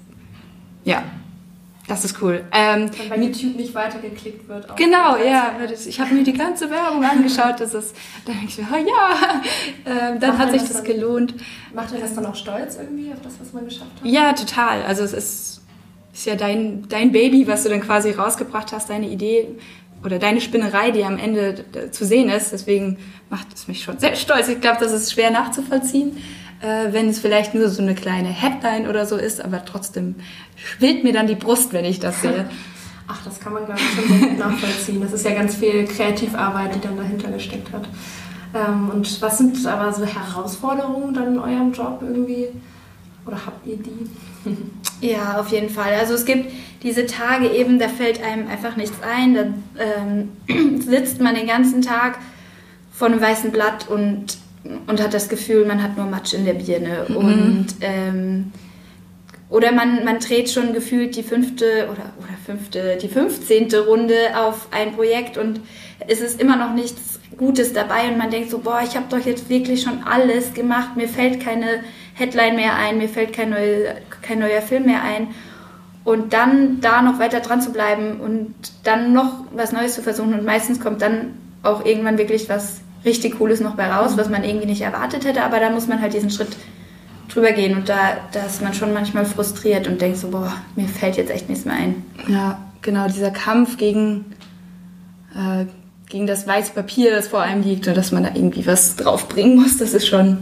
Ja. 0.86 1.04
Das 1.90 2.06
ist 2.06 2.22
cool. 2.22 2.44
Ähm, 2.52 2.90
Wenn 2.98 3.10
bei 3.10 3.18
YouTube 3.18 3.56
nicht 3.56 3.74
weitergeklickt 3.74 4.48
wird. 4.48 4.78
Genau, 4.78 5.18
ja. 5.18 5.54
Ich 5.88 6.00
habe 6.00 6.14
mir 6.14 6.24
die 6.24 6.34
ganze 6.34 6.70
Werbung 6.70 7.04
angeschaut. 7.04 7.60
Das 7.60 7.74
ist, 7.74 7.96
dann 8.26 8.36
denke 8.36 8.50
ich 8.50 8.58
mir, 8.60 8.68
oh 8.72 8.76
ja, 8.76 9.42
ähm, 9.86 10.20
dann 10.20 10.38
macht 10.38 10.40
hat 10.40 10.52
sich 10.52 10.62
das, 10.62 10.74
das 10.74 10.84
gelohnt. 10.84 11.34
Macht 11.74 11.92
dir 11.92 12.00
das 12.00 12.14
dann 12.14 12.28
auch 12.28 12.36
stolz 12.36 12.78
irgendwie 12.78 13.12
auf 13.12 13.20
das, 13.24 13.34
was 13.40 13.54
man 13.54 13.66
geschafft 13.66 13.90
hat? 14.00 14.06
Ja, 14.06 14.34
total. 14.34 14.84
Also 14.84 15.04
es 15.04 15.14
ist, 15.14 15.62
ist 16.14 16.26
ja 16.28 16.36
dein, 16.36 16.88
dein 16.88 17.12
Baby, 17.12 17.48
was 17.48 17.64
du 17.64 17.70
dann 17.70 17.82
quasi 17.82 18.12
rausgebracht 18.12 18.72
hast, 18.72 18.92
deine 18.92 19.10
Idee 19.10 19.48
oder 20.06 20.20
deine 20.20 20.42
Spinnerei, 20.42 20.92
die 20.92 21.04
am 21.04 21.18
Ende 21.18 21.66
zu 21.90 22.06
sehen 22.06 22.30
ist. 22.30 22.54
Deswegen 22.54 22.98
macht 23.32 23.48
es 23.56 23.68
mich 23.68 23.84
schon 23.84 23.98
sehr 23.98 24.16
stolz. 24.16 24.48
Ich 24.48 24.62
glaube, 24.62 24.78
das 24.80 24.92
ist 24.92 25.12
schwer 25.12 25.32
nachzuvollziehen 25.32 26.16
äh, 26.62 26.92
wenn 26.92 27.10
es 27.10 27.20
vielleicht 27.20 27.54
nur 27.54 27.70
so 27.70 27.82
eine 27.82 27.96
kleine 27.96 28.30
Headline 28.30 28.88
oder 28.88 29.06
so 29.06 29.16
ist, 29.16 29.44
aber 29.44 29.64
trotzdem 29.66 30.16
schwillt 30.56 31.04
mir 31.04 31.14
dann 31.14 31.28
die 31.28 31.36
Brust, 31.36 31.74
wenn 31.74 31.86
ich 31.86 32.00
das 32.00 32.22
sehe. 32.22 32.50
Ach, 33.08 33.24
das 33.24 33.40
kann 33.40 33.54
man 33.54 33.66
gar 33.66 33.74
nicht 33.74 33.86
schon 33.96 34.38
nachvollziehen. 34.38 35.02
Das 35.02 35.14
ist 35.14 35.26
ja 35.26 35.34
ganz 35.34 35.56
viel 35.56 35.86
Kreativarbeit, 35.86 36.76
die 36.76 36.82
dann 36.82 36.96
dahinter 36.96 37.32
gesteckt 37.32 37.72
hat. 37.72 37.88
Ähm, 38.54 38.90
und 38.90 39.22
was 39.22 39.38
sind 39.38 39.66
aber 39.66 39.92
so 39.94 40.06
Herausforderungen 40.06 41.14
dann 41.14 41.34
in 41.34 41.40
eurem 41.40 41.72
Job 41.72 42.00
irgendwie? 42.02 42.50
Oder 43.26 43.46
habt 43.46 43.66
ihr 43.66 43.78
die? 43.78 44.10
Ja, 45.02 45.40
auf 45.40 45.48
jeden 45.48 45.70
Fall. 45.70 45.94
Also 45.94 46.14
es 46.14 46.26
gibt 46.26 46.52
diese 46.84 47.06
Tage 47.06 47.50
eben, 47.50 47.80
da 47.80 47.88
fällt 47.88 48.22
einem 48.22 48.50
einfach 48.50 48.76
nichts 48.76 48.98
ein. 49.02 49.34
Da 49.34 49.44
ähm, 49.82 50.82
sitzt 50.82 51.22
man 51.22 51.36
den 51.36 51.48
ganzen 51.48 51.82
Tag 51.82 52.18
vor 52.92 53.08
einem 53.08 53.22
weißen 53.22 53.52
Blatt 53.52 53.88
und 53.88 54.38
und 54.64 55.02
hat 55.02 55.14
das 55.14 55.30
Gefühl, 55.30 55.66
man 55.66 55.82
hat 55.82 55.98
nur 55.98 56.06
Matsch 56.06 56.34
in 56.34 56.46
der 56.46 56.54
Birne. 56.54 57.06
Mhm. 57.08 57.16
Und 57.16 57.68
ähm, 57.82 58.52
oder 59.50 59.72
man, 59.72 60.06
man 60.06 60.20
dreht 60.20 60.50
schon 60.50 60.74
gefühlt 60.74 61.16
die 61.16 61.24
fünfte 61.24 61.86
oder, 61.86 62.14
oder 62.20 62.38
fünfte, 62.46 62.98
die 63.02 63.08
fünfzehnte 63.08 63.86
Runde 63.86 64.16
auf 64.36 64.68
ein 64.72 64.94
Projekt 64.94 65.38
und 65.38 65.60
es 66.08 66.22
ist 66.22 66.40
immer 66.40 66.56
noch 66.56 66.74
nichts 66.74 67.20
Gutes 67.36 67.74
dabei 67.74 68.10
und 68.10 68.18
man 68.18 68.30
denkt 68.30 68.52
so, 68.52 68.60
boah, 68.60 68.82
ich 68.84 68.96
habe 68.96 69.08
doch 69.10 69.26
jetzt 69.26 69.50
wirklich 69.50 69.82
schon 69.82 70.04
alles 70.04 70.54
gemacht, 70.54 70.96
mir 70.96 71.08
fällt 71.08 71.44
keine 71.44 71.84
Headline 72.14 72.56
mehr 72.56 72.76
ein, 72.76 73.00
mir 73.00 73.10
fällt 73.10 73.34
kein, 73.34 73.50
neue, 73.50 73.96
kein 74.22 74.40
neuer 74.40 74.62
Film 74.62 74.86
mehr 74.86 75.02
ein. 75.04 75.30
Und 76.04 76.34
dann 76.34 76.80
da 76.82 77.02
noch 77.02 77.20
weiter 77.20 77.40
dran 77.40 77.62
zu 77.62 77.72
bleiben 77.72 78.20
und 78.20 78.54
dann 78.84 79.14
noch 79.14 79.46
was 79.54 79.72
Neues 79.72 79.96
zu 79.96 80.02
versuchen 80.02 80.34
und 80.34 80.46
meistens 80.46 80.80
kommt 80.80 81.02
dann 81.02 81.38
auch 81.62 81.86
irgendwann 81.86 82.18
wirklich 82.18 82.50
was 82.50 82.82
richtig 83.06 83.38
Cooles 83.38 83.62
noch 83.62 83.76
bei 83.76 83.92
raus, 83.92 84.14
was 84.16 84.30
man 84.30 84.44
irgendwie 84.44 84.68
nicht 84.68 84.82
erwartet 84.82 85.26
hätte, 85.26 85.44
aber 85.44 85.60
da 85.60 85.70
muss 85.70 85.88
man 85.88 86.02
halt 86.02 86.14
diesen 86.14 86.30
Schritt 86.30 86.56
drüber 87.30 87.52
gehen 87.52 87.78
und 87.78 87.90
da, 87.90 88.18
da 88.32 88.46
ist 88.46 88.62
man 88.62 88.74
schon 88.74 88.94
manchmal 88.94 89.26
frustriert 89.26 89.88
und 89.88 90.02
denkt 90.02 90.18
so, 90.18 90.30
boah, 90.30 90.54
mir 90.76 90.88
fällt 90.88 91.18
jetzt 91.18 91.32
echt 91.32 91.48
nichts 91.48 91.66
mehr 91.66 91.76
ein. 91.76 92.04
Ja, 92.28 92.60
genau, 92.82 93.08
dieser 93.08 93.32
Kampf 93.32 93.78
gegen, 93.78 94.26
äh, 95.36 95.66
gegen 96.10 96.28
das 96.28 96.48
weiße 96.48 96.74
Papier, 96.74 97.16
das 97.16 97.28
vor 97.28 97.42
einem 97.42 97.62
liegt 97.62 97.88
und 97.88 97.96
dass 97.96 98.12
man 98.12 98.24
da 98.24 98.32
irgendwie 98.34 98.66
was 98.66 98.96
draufbringen 98.96 99.62
muss, 99.62 99.78
das 99.78 99.94
ist 99.94 100.08
schon, 100.08 100.38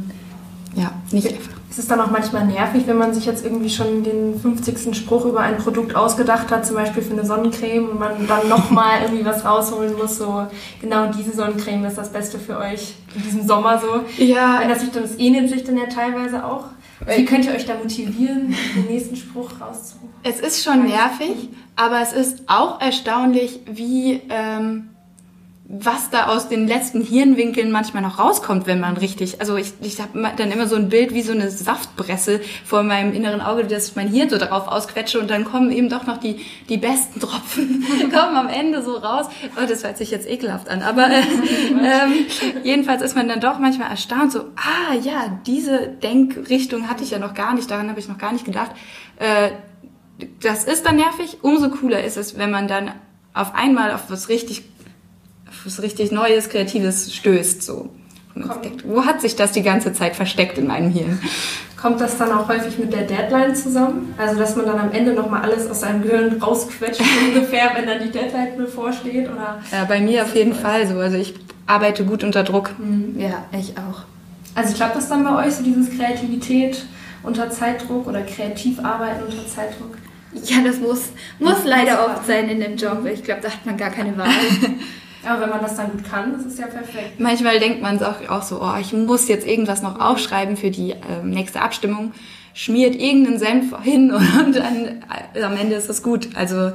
ja, 0.76 0.92
nicht 1.12 1.28
einfach. 1.28 1.57
Ist 1.78 1.84
es 1.84 1.90
dann 1.90 2.02
auch 2.02 2.10
manchmal 2.10 2.44
nervig, 2.48 2.88
wenn 2.88 2.98
man 2.98 3.14
sich 3.14 3.28
jetzt 3.28 3.46
irgendwie 3.46 3.70
schon 3.70 4.02
den 4.04 4.40
50. 4.40 4.98
Spruch 4.98 5.26
über 5.26 5.42
ein 5.42 5.60
Produkt 5.60 5.96
ausgedacht 5.96 6.50
hat, 6.50 6.66
zum 6.66 6.76
Beispiel 6.76 7.04
für 7.04 7.14
eine 7.14 7.24
Sonnencreme 7.24 7.88
und 7.88 8.00
man 8.00 8.26
dann 8.26 8.50
nochmal 8.50 9.02
irgendwie 9.04 9.24
was 9.24 9.46
rausholen 9.46 9.96
muss, 9.96 10.18
so 10.18 10.48
genau 10.82 11.12
diese 11.12 11.36
Sonnencreme 11.36 11.86
ist 11.86 12.00
das 12.00 12.12
Beste 12.12 12.40
für 12.40 12.58
euch 12.58 12.96
in 13.14 13.22
diesem 13.22 13.48
Sommer 13.48 13.78
so. 13.78 14.04
Ja. 14.18 14.58
Wenn 14.60 14.70
das, 14.70 14.80
sich 14.80 14.90
dann, 14.90 15.04
das 15.04 15.20
ähnelt 15.20 15.52
sich 15.52 15.66
dann 15.66 15.78
ja 15.78 15.86
teilweise 15.86 16.44
auch. 16.44 16.64
Wie 17.06 17.26
könnt 17.26 17.46
ihr 17.46 17.54
euch 17.54 17.68
da 17.68 17.76
motivieren, 17.76 18.56
den 18.76 18.86
nächsten 18.88 19.16
Spruch 19.16 19.52
rauszuholen? 19.62 20.10
Es 20.24 20.40
ist 20.40 20.64
schon 20.64 20.88
nervig, 20.88 21.50
aber 21.76 22.02
es 22.02 22.12
ist 22.12 22.42
auch 22.48 22.82
erstaunlich, 22.82 23.60
wie... 23.68 24.24
Ähm 24.30 24.90
was 25.70 26.10
da 26.10 26.28
aus 26.28 26.48
den 26.48 26.66
letzten 26.66 27.02
Hirnwinkeln 27.02 27.72
manchmal 27.72 28.02
noch 28.02 28.20
rauskommt, 28.20 28.68
wenn 28.68 28.80
man 28.80 28.96
richtig, 28.96 29.42
also 29.42 29.58
ich, 29.58 29.74
ich 29.82 30.00
habe 30.00 30.32
dann 30.38 30.50
immer 30.50 30.66
so 30.66 30.78
ein 30.78 30.88
Bild 30.88 31.14
wie 31.14 31.22
so 31.22 31.34
eine 31.34 31.52
Saftpresse 31.52 32.40
vor 32.64 32.84
meinem 32.84 33.12
inneren 33.12 33.42
Auge, 33.42 33.66
dass 33.66 33.90
ich 33.90 33.96
mein 33.98 34.08
Hirn 34.08 34.30
so 34.30 34.38
darauf 34.38 34.70
ausquetsche 34.70 35.20
und 35.20 35.30
dann 35.30 35.44
kommen 35.44 35.70
eben 35.74 35.90
doch 35.90 36.08
noch 36.08 36.20
die, 36.20 36.40
die 36.70 36.78
besten 36.78 37.20
Tropfen, 37.20 37.86
kommen 38.00 38.38
am 38.38 38.48
Ende 38.48 38.82
so 38.82 38.96
raus. 38.96 39.26
Oh, 39.58 39.68
das 39.68 39.84
hört 39.84 39.98
sich 39.98 40.10
jetzt 40.10 40.26
ekelhaft 40.26 40.70
an, 40.70 40.82
aber 40.82 41.10
äh, 41.10 41.20
ähm, 41.20 42.26
jedenfalls 42.64 43.02
ist 43.02 43.18
man 43.18 43.28
dann 43.28 43.42
doch 43.42 43.60
manchmal 43.60 43.90
erstaunt, 43.90 44.32
so, 44.32 44.40
ah 44.56 44.96
ja, 45.04 45.38
diese 45.46 45.90
Denkrichtung 45.90 46.90
hatte 46.90 47.04
ich 47.04 47.12
ja 47.12 47.20
noch 47.20 47.34
gar 47.34 47.54
nicht, 47.54 47.70
daran 47.70 47.90
habe 47.90 48.00
ich 48.00 48.08
noch 48.08 48.18
gar 48.18 48.32
nicht 48.32 48.46
gedacht. 48.46 48.72
Äh, 49.18 49.50
das 50.42 50.64
ist 50.64 50.86
dann 50.86 50.96
nervig, 50.96 51.40
umso 51.42 51.70
cooler 51.70 52.06
ist 52.06 52.16
es, 52.16 52.38
wenn 52.38 52.52
man 52.52 52.70
dann 52.70 52.92
auf 53.34 53.54
einmal 53.54 53.92
auf 53.92 54.10
was 54.10 54.30
richtig 54.30 54.64
was 55.64 55.82
richtig 55.82 56.12
Neues, 56.12 56.50
Kreatives 56.50 57.14
stößt. 57.14 57.64
So. 57.64 57.90
Wo 58.86 59.06
hat 59.06 59.22
sich 59.22 59.36
das 59.36 59.52
die 59.52 59.64
ganze 59.64 59.94
Zeit 59.94 60.16
versteckt 60.16 60.58
in 60.58 60.68
meinem 60.68 60.92
Hirn? 60.92 61.20
Kommt 61.76 62.02
das 62.02 62.18
dann 62.18 62.32
auch 62.32 62.48
häufig 62.48 62.78
mit 62.80 62.92
der 62.92 63.04
Deadline 63.04 63.56
zusammen? 63.56 64.14
Also, 64.18 64.40
dass 64.40 64.56
man 64.56 64.66
dann 64.66 64.80
am 64.80 64.92
Ende 64.92 65.14
nochmal 65.14 65.44
alles 65.44 65.70
aus 65.70 65.82
seinem 65.82 66.02
Gehirn 66.02 66.42
rausquetscht, 66.42 67.02
ungefähr, 67.28 67.72
wenn 67.76 67.86
dann 67.86 68.02
die 68.02 68.10
Deadline 68.10 68.58
bevorsteht? 68.58 69.30
Oder 69.30 69.60
ja, 69.72 69.86
bei 69.86 70.00
mir 70.00 70.24
auf 70.24 70.36
jeden 70.36 70.54
Fall 70.54 70.88
so. 70.88 70.98
Also, 70.98 71.18
ich 71.18 71.36
arbeite 71.68 72.04
gut 72.04 72.24
unter 72.24 72.44
Druck. 72.44 72.72
Mhm. 72.80 73.20
Ja, 73.20 73.46
ich 73.52 73.74
auch. 73.78 74.04
Also, 74.56 74.74
klappt 74.74 74.96
das 74.96 75.08
dann 75.08 75.24
bei 75.24 75.46
euch, 75.46 75.54
so 75.54 75.64
dieses 75.64 75.96
Kreativität 75.96 76.84
unter 77.22 77.50
Zeitdruck 77.52 78.08
oder 78.08 78.22
kreativ 78.22 78.80
arbeiten 78.84 79.24
unter 79.24 79.48
Zeitdruck? 79.48 79.98
Ja, 80.46 80.58
das 80.64 80.80
muss, 80.80 81.10
muss 81.40 81.64
leider 81.64 82.06
oft 82.06 82.26
sein 82.26 82.50
in 82.50 82.60
dem 82.60 82.76
Job. 82.76 83.06
Ich 83.06 83.24
glaube, 83.24 83.42
da 83.42 83.50
hat 83.50 83.66
man 83.66 83.78
gar 83.78 83.92
keine 83.92 84.18
Wahl. 84.18 84.28
Aber 85.26 85.42
wenn 85.42 85.50
man 85.50 85.62
das 85.62 85.76
dann 85.76 85.92
gut 85.92 86.04
kann, 86.10 86.34
das 86.34 86.46
ist 86.46 86.60
ja 86.60 86.68
perfekt. 86.68 87.20
Manchmal 87.20 87.60
denkt 87.60 87.82
man 87.82 88.02
auch, 88.04 88.30
auch 88.30 88.44
so, 88.44 88.62
oh, 88.62 88.76
ich 88.80 88.94
muss 88.94 89.28
jetzt 89.28 89.48
irgendwas 89.48 89.82
noch 89.82 90.00
aufschreiben 90.00 90.58
für 90.58 90.72
die 90.72 90.92
ähm, 90.92 91.30
nächste 91.30 91.62
Abstimmung. 91.62 92.14
Schmiert 92.54 92.96
irgendeinen 92.96 93.40
Senf 93.40 93.76
hin 93.84 94.12
und 94.46 94.56
dann 94.56 95.04
äh, 95.34 95.44
am 95.44 95.58
Ende 95.58 95.76
ist 95.76 95.90
das 95.90 96.04
gut. 96.04 96.30
Also 96.36 96.72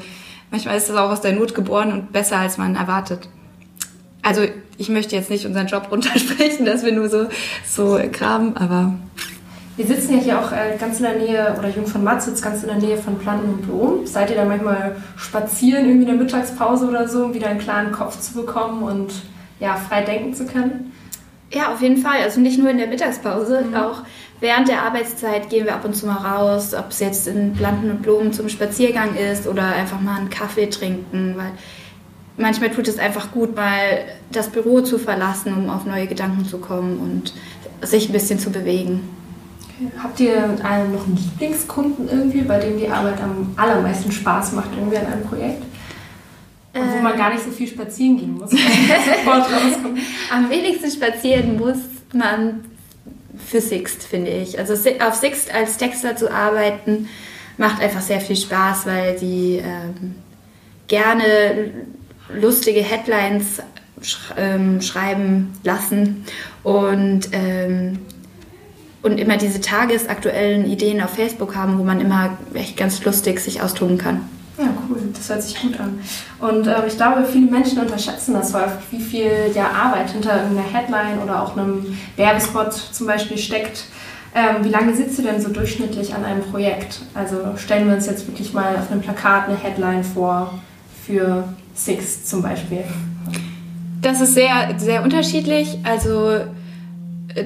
manchmal 0.51 0.77
ist 0.77 0.89
das 0.89 0.97
auch 0.97 1.11
aus 1.11 1.21
der 1.21 1.33
Not 1.33 1.55
geboren 1.55 1.93
und 1.93 2.13
besser, 2.13 2.39
als 2.39 2.59
man 2.59 2.77
erwartet. 2.77 3.29
Also 4.23 4.43
ich 4.79 4.89
möchte 4.89 5.17
jetzt 5.17 5.31
nicht 5.31 5.47
unseren 5.47 5.67
Job 5.67 5.89
runtersprechen, 5.91 6.67
dass 6.67 6.85
wir 6.85 6.93
nur 6.93 7.09
so, 7.09 7.27
so 7.67 7.99
graben, 8.13 8.57
aber 8.57 8.95
wir 9.77 9.87
sitzen 9.87 10.15
ja 10.15 10.19
hier 10.19 10.39
auch 10.39 10.53
äh, 10.53 10.77
ganz 10.79 10.99
in 10.99 11.05
der 11.05 11.17
Nähe, 11.17 11.57
oder 11.59 11.69
Jung 11.69 11.87
von 11.87 12.05
Matt 12.05 12.23
sitzt 12.23 12.43
ganz 12.43 12.63
in 12.63 12.69
der 12.69 12.79
Nähe 12.79 12.99
von 12.99 13.19
Planten 13.19 13.55
und 13.55 13.63
Blumen. 13.63 14.07
Seid 14.07 14.31
ihr 14.31 14.37
da 14.37 14.45
manchmal 14.45 14.97
spazieren, 15.17 15.87
irgendwie 15.87 16.11
in 16.11 16.17
der 16.17 16.25
Mittagspause 16.25 16.87
oder 16.87 17.09
so, 17.09 17.25
um 17.25 17.35
wieder 17.35 17.49
einen 17.49 17.59
klaren 17.59 17.91
Kopf 17.93 18.21
zu 18.21 18.35
bekommen 18.35 18.83
und 18.83 19.13
ja, 19.61 19.77
frei 19.77 20.03
denken 20.03 20.35
zu 20.35 20.45
können? 20.45 20.93
Ja, 21.51 21.73
auf 21.73 21.81
jeden 21.81 21.99
Fall. 21.99 22.23
Also 22.23 22.41
nicht 22.41 22.59
nur 22.59 22.71
in 22.71 22.79
der 22.79 22.87
Mittagspause, 22.87 23.65
mhm. 23.69 23.75
auch 23.75 24.03
während 24.41 24.69
der 24.69 24.83
Arbeitszeit 24.83 25.49
gehen 25.49 25.65
wir 25.65 25.75
ab 25.75 25.85
und 25.85 25.95
zu 25.95 26.07
mal 26.07 26.17
raus, 26.17 26.75
ob 26.75 26.91
es 26.91 27.01
jetzt 27.01 27.27
in 27.27 27.55
Planten 27.55 27.91
und 27.91 28.03
Blumen 28.03 28.33
zum 28.33 28.49
Spaziergang 28.49 29.17
ist 29.17 29.47
oder 29.47 29.65
einfach 29.65 30.01
mal 30.01 30.19
einen 30.19 30.31
Kaffee 30.31 30.67
trinken, 30.67 31.35
weil 31.37 31.53
manchmal 32.37 32.71
tut 32.71 32.89
es 32.89 32.99
einfach 32.99 33.33
gut, 33.33 33.57
mal 33.57 34.05
das 34.31 34.49
Büro 34.49 34.81
zu 34.81 34.99
verlassen, 34.99 35.55
um 35.55 35.71
auf 35.71 35.87
neue 35.87 36.07
Gedanken 36.07 36.45
zu 36.45 36.59
kommen 36.59 36.99
und 36.99 37.35
sich 37.87 38.09
ein 38.09 38.13
bisschen 38.13 38.39
zu 38.39 38.51
bewegen. 38.51 39.22
Habt 40.03 40.21
ihr 40.21 40.43
einen, 40.63 40.93
noch 40.93 41.07
einen 41.07 41.17
Lieblingskunden 41.17 42.09
irgendwie, 42.09 42.43
bei 42.43 42.59
dem 42.59 42.79
die 42.79 42.89
Arbeit 42.89 43.21
am 43.21 43.53
allermeisten 43.57 44.13
Spaß 44.13 44.53
macht, 44.53 44.71
irgendwie 44.77 44.99
an 44.99 45.07
einem 45.07 45.25
Projekt? 45.25 45.63
Und 46.75 46.95
wo 46.95 47.03
man 47.03 47.17
gar 47.17 47.33
nicht 47.33 47.45
so 47.45 47.51
viel 47.51 47.69
spazieren 47.69 48.17
gehen 48.17 48.35
muss, 48.39 48.51
sofort 48.51 49.45
rauskommt. 49.45 49.99
Am 50.33 50.49
wenigsten 50.49 50.91
spazieren 50.91 51.57
muss 51.57 51.79
man 52.15 52.65
für 53.47 53.61
Sixt, 53.61 54.05
finde 54.05 54.31
ich. 54.31 54.59
Also 54.59 54.75
auf 54.75 55.15
Sixt 55.15 55.53
als 55.55 55.77
Texter 55.77 56.17
zu 56.17 56.33
arbeiten, 56.33 57.09
macht 57.59 57.83
einfach 57.83 58.01
sehr 58.01 58.21
viel 58.21 58.37
Spaß, 58.37 58.87
weil 58.87 59.17
die 59.19 59.57
ähm, 59.63 60.15
gerne 60.89 61.73
lustige 62.35 62.81
Headlines 62.81 63.63
sch 64.01 64.19
ähm, 64.37 64.81
schreiben 64.81 65.53
lassen 65.63 66.25
und 66.63 67.29
ähm, 67.33 67.99
und 69.03 69.19
immer 69.19 69.37
diese 69.37 69.61
tagesaktuellen 69.61 70.71
Ideen 70.71 71.01
auf 71.01 71.11
Facebook 71.11 71.57
haben, 71.57 71.79
wo 71.79 71.85
man 71.85 72.01
immer 72.01 72.31
echt 72.55 72.77
ganz 72.77 73.05
lustig 73.05 73.41
sich 73.41 73.61
austoben 73.61 73.99
kann. 73.99 74.23
Ja, 74.59 74.69
cool. 74.89 74.99
Das 75.13 75.29
hört 75.29 75.43
sich 75.43 75.61
gut 75.61 75.79
an. 75.81 75.99
Und 76.39 76.67
äh, 76.67 76.87
ich 76.87 76.97
glaube, 76.97 77.25
viele 77.25 77.51
Menschen 77.51 77.79
unterschätzen 77.79 78.35
das 78.35 78.55
häufig, 78.55 78.81
wie 78.91 79.01
viel 79.01 79.33
ja, 79.55 79.71
Arbeit 79.71 80.11
hinter 80.11 80.43
irgendeiner 80.43 80.69
Headline 80.69 81.19
oder 81.23 81.43
auch 81.43 81.57
einem 81.57 81.99
Werbespot 82.17 82.73
zum 82.73 83.07
Beispiel 83.07 83.39
steckt. 83.39 83.85
Ähm, 84.35 84.65
wie 84.65 84.69
lange 84.69 84.95
sitzt 84.95 85.19
du 85.19 85.23
denn 85.23 85.41
so 85.41 85.49
durchschnittlich 85.49 86.15
an 86.15 86.25
einem 86.25 86.43
Projekt? 86.43 87.01
Also 87.15 87.37
stellen 87.57 87.89
wir 87.89 87.97
uns 87.97 88.07
jetzt 88.07 88.27
wirklich 88.27 88.53
mal 88.53 88.77
auf 88.77 88.91
einem 88.91 89.01
Plakat 89.01 89.49
eine 89.49 89.57
Headline 89.57 90.05
vor 90.05 90.59
für 91.07 91.45
Six 91.75 92.25
zum 92.25 92.43
Beispiel. 92.43 92.85
Das 94.01 94.21
ist 94.21 94.35
sehr, 94.35 94.75
sehr 94.79 95.03
unterschiedlich. 95.03 95.79
Also 95.85 96.41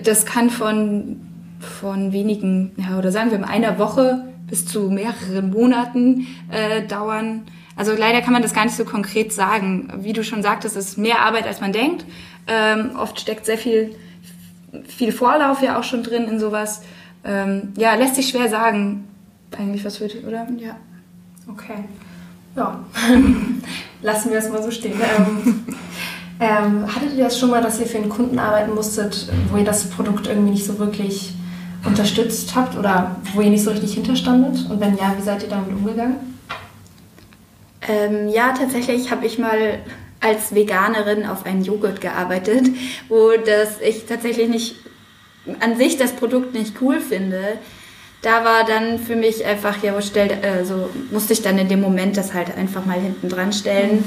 das 0.04 0.26
kann 0.26 0.50
von 0.50 1.25
von 1.60 2.12
wenigen, 2.12 2.72
ja, 2.76 2.98
oder 2.98 3.10
sagen 3.10 3.30
wir 3.30 3.38
mal 3.38 3.48
einer 3.48 3.78
Woche 3.78 4.25
bis 4.48 4.66
zu 4.66 4.90
mehreren 4.90 5.50
Monaten 5.50 6.26
äh, 6.50 6.82
dauern. 6.86 7.42
Also 7.75 7.92
leider 7.92 8.22
kann 8.22 8.32
man 8.32 8.42
das 8.42 8.54
gar 8.54 8.64
nicht 8.64 8.76
so 8.76 8.84
konkret 8.84 9.32
sagen. 9.32 9.92
Wie 9.98 10.12
du 10.12 10.25
schon 10.25 10.42
sagtest, 10.42 10.76
ist 10.76 10.98
mehr 10.98 11.20
Arbeit, 11.20 11.46
als 11.46 11.60
man 11.60 11.72
denkt. 11.72 12.04
Ähm, 12.46 12.92
oft 12.96 13.20
steckt 13.20 13.44
sehr 13.44 13.58
viel, 13.58 13.94
viel 14.86 15.12
Vorlauf 15.12 15.62
ja 15.62 15.78
auch 15.78 15.84
schon 15.84 16.02
drin 16.02 16.25
in 16.25 16.38
sowas. 16.38 16.82
Ähm, 17.25 17.72
ja, 17.76 17.94
lässt 17.94 18.14
sich 18.14 18.28
schwer 18.28 18.48
sagen, 18.48 19.04
eigentlich, 19.56 19.84
was 19.84 20.00
wird, 20.00 20.25
oder? 20.25 20.46
Ja. 20.58 20.76
Okay. 21.48 21.84
Ja, 22.54 22.84
lassen 24.02 24.30
wir 24.30 24.38
es 24.38 24.48
mal 24.48 24.62
so 24.62 24.70
stehen. 24.70 24.94
Ähm, 24.94 25.66
ähm, 26.40 26.94
hattet 26.94 27.14
ihr 27.14 27.25
das 27.25 27.38
schon 27.38 27.50
mal, 27.50 27.62
dass 27.62 27.80
ihr 27.80 27.86
für 27.86 27.98
einen 27.98 28.08
Kunden 28.08 28.38
arbeiten 28.38 28.75
musstet, 28.75 29.30
wo 29.50 29.58
ihr 29.58 29.64
das 29.64 29.90
Produkt 29.90 30.26
irgendwie 30.26 30.52
nicht 30.52 30.66
so 30.66 30.78
wirklich 30.78 31.34
unterstützt 31.87 32.55
habt 32.55 32.76
oder 32.76 33.16
wo 33.35 33.40
ihr 33.40 33.50
nicht 33.50 33.64
so 33.64 33.71
richtig 33.71 33.95
hinterstandet? 33.95 34.69
Und 34.71 34.81
wenn 34.81 34.97
ja, 34.97 35.14
wie 35.16 35.23
seid 35.23 35.43
ihr 35.43 35.49
damit 35.49 35.71
umgegangen? 35.71 36.16
Ähm, 37.88 38.28
ja, 38.28 38.52
tatsächlich 38.52 39.11
habe 39.11 39.26
ich 39.26 39.38
mal 39.38 39.78
als 40.21 40.55
Veganerin 40.55 41.26
auf 41.26 41.47
einen 41.47 41.62
Joghurt 41.62 42.00
gearbeitet, 42.00 42.66
wo 43.09 43.31
das 43.45 43.81
ich 43.81 44.07
tatsächlich 44.07 44.49
nicht 44.49 44.76
an 45.61 45.76
sich 45.76 45.97
das 45.97 46.12
Produkt 46.12 46.55
nicht 46.55 46.75
cool 46.81 47.00
finde. 47.00 47.59
Da 48.23 48.45
war 48.45 48.64
dann 48.66 48.99
für 48.99 49.14
mich 49.14 49.45
einfach, 49.45 49.83
ja, 49.85 49.95
wo 49.95 50.00
stellt, 50.00 50.45
also 50.45 50.88
musste 51.12 51.33
ich 51.33 51.43
dann 51.43 51.59
in 51.59 51.69
dem 51.69 51.81
Moment 51.81 52.16
das 52.16 52.35
halt 52.35 52.57
einfach 52.57 52.85
mal 52.85 52.99
hinten 52.99 53.28
dran 53.28 53.52
stellen. 53.52 54.02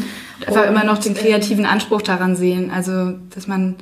Einfach 0.46 0.66
immer 0.66 0.84
noch 0.84 0.98
den 0.98 1.14
kreativen 1.14 1.66
Anspruch 1.66 2.02
daran 2.02 2.36
sehen. 2.36 2.72
Also, 2.72 3.14
dass 3.34 3.48
man 3.48 3.76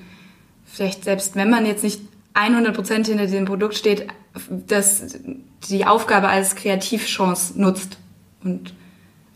vielleicht 0.66 1.06
selbst, 1.06 1.36
wenn 1.36 1.50
man 1.50 1.66
jetzt 1.66 1.84
nicht 1.84 2.02
100% 2.38 3.06
hinter 3.06 3.26
diesem 3.26 3.46
Produkt 3.46 3.76
steht, 3.76 4.08
dass 4.50 5.18
die 5.70 5.86
Aufgabe 5.86 6.28
als 6.28 6.56
Kreativchance 6.56 7.60
nutzt 7.60 7.98
und 8.44 8.74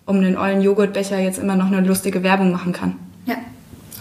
um 0.06 0.18
einen 0.18 0.38
ollen 0.38 0.62
Joghurtbecher 0.62 1.20
jetzt 1.20 1.40
immer 1.40 1.56
noch 1.56 1.68
eine 1.68 1.82
lustige 1.82 2.24
Werbung 2.24 2.52
machen 2.52 2.74
kann. 2.74 2.96
Ja. 3.26 3.36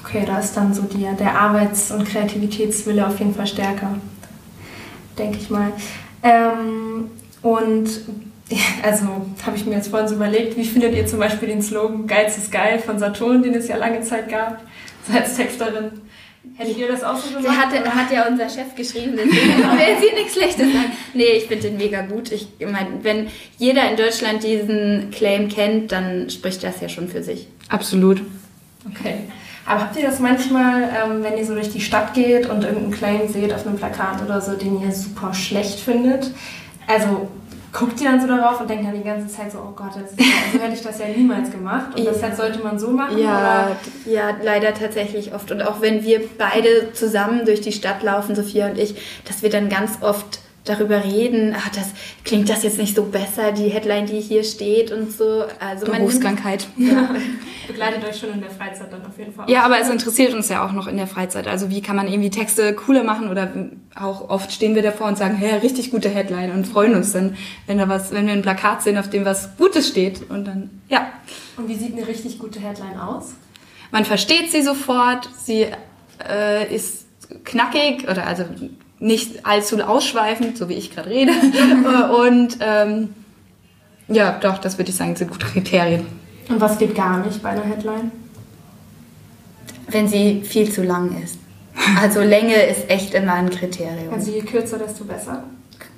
Okay, 0.04 0.25
da 0.26 0.38
ist 0.38 0.57
dann 0.57 0.75
so 0.75 0.83
die, 0.83 1.07
der 1.19 1.38
Arbeits- 1.38 1.90
und 1.90 2.04
Kreativitätswille 2.04 3.07
auf 3.07 3.19
jeden 3.19 3.35
Fall 3.35 3.47
stärker, 3.47 3.97
denke 5.19 5.38
ich 5.38 5.50
mal. 5.50 5.73
Ähm, 6.23 7.11
und 7.42 7.88
also 8.83 9.07
habe 9.47 9.57
ich 9.57 9.66
mir 9.66 9.76
jetzt 9.76 9.88
vorhin 9.88 10.09
so 10.09 10.16
überlegt, 10.16 10.57
wie 10.57 10.64
findet 10.64 10.95
ihr 10.95 11.07
zum 11.07 11.19
Beispiel 11.19 11.49
den 11.49 11.62
Slogan 11.62 12.07
Geiz 12.07 12.37
ist 12.37 12.50
geil 12.50 12.78
von 12.78 12.99
Saturn, 12.99 13.42
den 13.42 13.54
es 13.54 13.69
ja 13.69 13.76
lange 13.76 14.00
Zeit 14.02 14.28
gab, 14.28 14.61
so 15.07 15.16
als 15.16 15.37
Texterin? 15.37 15.92
Hättet 16.56 16.78
ihr 16.78 16.88
das 16.88 17.02
auch 17.02 17.16
so 17.16 17.28
gemacht? 17.28 17.68
Der 17.73 17.85
hat, 17.85 17.94
hat 17.94 18.12
ja 18.12 18.26
unser 18.26 18.49
Chef 18.49 18.75
geschrieben, 18.75 19.12
deswegen 19.14 19.59
will 19.59 19.97
sie 20.00 20.14
nichts 20.14 20.35
Schlechtes 20.35 20.73
sagen. 20.73 20.92
Nee, 21.12 21.32
ich 21.37 21.44
finde 21.44 21.68
den 21.68 21.76
mega 21.76 22.02
gut. 22.02 22.32
Ich 22.32 22.49
meine, 22.61 23.02
wenn 23.02 23.28
jeder 23.59 23.90
in 23.90 23.97
Deutschland 23.97 24.42
diesen 24.42 25.11
Claim 25.11 25.49
kennt, 25.49 25.92
dann 25.92 26.30
spricht 26.30 26.62
das 26.64 26.80
ja 26.80 26.88
schon 26.88 27.09
für 27.09 27.23
sich. 27.23 27.47
Absolut. 27.68 28.23
Okay. 28.88 29.18
Aber 29.66 29.82
habt 29.82 29.97
ihr 29.97 30.02
das 30.02 30.18
manchmal, 30.18 30.82
ähm, 30.82 31.23
wenn 31.23 31.37
ihr 31.37 31.44
so 31.44 31.54
durch 31.54 31.70
die 31.70 31.80
Stadt 31.80 32.14
geht 32.14 32.49
und 32.49 32.64
irgendeinen 32.64 32.90
Claim 32.90 33.28
seht 33.28 33.52
auf 33.52 33.66
einem 33.66 33.76
Plakat 33.76 34.23
oder 34.23 34.40
so, 34.40 34.54
den 34.54 34.82
ihr 34.82 34.92
super 34.92 35.35
schlecht 35.35 35.78
findet? 35.78 36.30
Also 36.87 37.28
guckt 37.72 38.00
ihr 38.00 38.10
dann 38.10 38.20
so 38.20 38.26
darauf 38.26 38.60
und 38.60 38.68
denkt 38.68 38.84
dann 38.84 38.94
die 38.94 39.04
ganze 39.04 39.28
Zeit 39.28 39.52
so, 39.52 39.58
oh 39.58 39.72
Gott, 39.74 39.90
das 39.94 40.10
ist, 40.10 40.18
so 40.52 40.58
hätte 40.58 40.74
ich 40.74 40.82
das 40.82 40.98
ja 40.98 41.06
niemals 41.06 41.50
gemacht 41.50 41.98
und 41.98 42.04
das 42.04 42.36
sollte 42.36 42.58
man 42.60 42.78
so 42.78 42.90
machen? 42.90 43.18
Ja, 43.18 43.66
oder? 43.68 44.12
ja, 44.12 44.36
leider 44.42 44.74
tatsächlich 44.74 45.34
oft. 45.34 45.50
Und 45.50 45.62
auch 45.62 45.80
wenn 45.80 46.02
wir 46.02 46.20
beide 46.38 46.92
zusammen 46.92 47.44
durch 47.44 47.60
die 47.60 47.72
Stadt 47.72 48.02
laufen, 48.02 48.34
Sophia 48.34 48.68
und 48.68 48.78
ich, 48.78 48.94
dass 49.24 49.42
wir 49.42 49.50
dann 49.50 49.68
ganz 49.68 49.98
oft 50.00 50.40
darüber 50.70 51.04
reden, 51.04 51.54
ach, 51.56 51.68
das 51.70 51.90
klingt 52.24 52.48
das 52.48 52.62
jetzt 52.62 52.78
nicht 52.78 52.94
so 52.94 53.04
besser, 53.04 53.52
die 53.52 53.68
Headline, 53.68 54.06
die 54.06 54.20
hier 54.20 54.44
steht 54.44 54.92
und 54.92 55.12
so. 55.12 55.44
Also 55.58 55.86
Berufskrankheit. 55.86 56.66
Ja. 56.76 57.14
Begleitet 57.66 58.04
euch 58.04 58.18
schon 58.18 58.32
in 58.32 58.40
der 58.40 58.50
Freizeit 58.50 58.92
dann 58.92 59.04
auf 59.06 59.16
jeden 59.16 59.32
Fall. 59.32 59.48
Ja, 59.48 59.62
aber 59.62 59.78
es 59.78 59.88
interessiert 59.88 60.34
uns 60.34 60.48
ja 60.48 60.66
auch 60.66 60.72
noch 60.72 60.88
in 60.88 60.96
der 60.96 61.06
Freizeit. 61.06 61.46
Also 61.46 61.70
wie 61.70 61.82
kann 61.82 61.94
man 61.94 62.08
irgendwie 62.08 62.30
Texte 62.30 62.74
cooler 62.74 63.04
machen 63.04 63.28
oder 63.28 63.52
auch 63.94 64.28
oft 64.28 64.50
stehen 64.52 64.74
wir 64.74 64.82
davor 64.82 65.06
und 65.06 65.18
sagen, 65.18 65.36
hey, 65.36 65.58
richtig 65.58 65.90
gute 65.90 66.08
Headline 66.08 66.50
und 66.52 66.66
freuen 66.66 66.94
uns 66.94 67.12
dann, 67.12 67.36
wenn 67.66 67.78
da 67.78 67.88
was, 67.88 68.12
wenn 68.12 68.26
wir 68.26 68.32
ein 68.32 68.42
Plakat 68.42 68.82
sehen, 68.82 68.98
auf 68.98 69.10
dem 69.10 69.24
was 69.24 69.56
Gutes 69.56 69.88
steht 69.88 70.30
und 70.30 70.46
dann, 70.46 70.70
ja. 70.88 71.12
Und 71.56 71.68
wie 71.68 71.76
sieht 71.76 71.96
eine 71.96 72.08
richtig 72.08 72.38
gute 72.38 72.58
Headline 72.60 72.98
aus? 72.98 73.34
Man 73.92 74.04
versteht 74.04 74.50
sie 74.50 74.62
sofort, 74.62 75.28
sie 75.38 75.66
äh, 76.28 76.74
ist 76.74 77.06
knackig 77.44 78.08
oder 78.08 78.26
also 78.26 78.44
nicht 79.00 79.47
allzu 79.47 79.80
ausschweifend, 79.83 80.57
so 80.57 80.69
wie 80.69 80.75
ich 80.75 80.95
gerade 80.95 81.11
rede. 81.11 81.33
und 82.28 82.59
ähm, 82.61 83.14
ja, 84.09 84.38
doch, 84.38 84.59
das 84.59 84.78
würde 84.78 84.90
ich 84.90 84.97
sagen, 84.97 85.16
sind 85.16 85.30
gute 85.30 85.47
Kriterien. 85.47 86.07
Und 86.49 86.61
was 86.61 86.78
geht 86.78 86.95
gar 86.95 87.25
nicht 87.25 87.42
bei 87.42 87.50
einer 87.50 87.64
Headline? 87.64 88.12
Wenn 89.88 90.07
sie 90.07 90.42
viel 90.42 90.71
zu 90.71 90.83
lang 90.83 91.21
ist. 91.23 91.38
Also 92.00 92.21
Länge 92.21 92.54
ist 92.54 92.90
echt 92.90 93.14
immer 93.14 93.35
ein 93.35 93.50
Kriterium. 93.50 94.12
Also 94.12 94.30
je 94.30 94.42
kürzer, 94.42 94.78
desto 94.78 95.04
besser? 95.04 95.45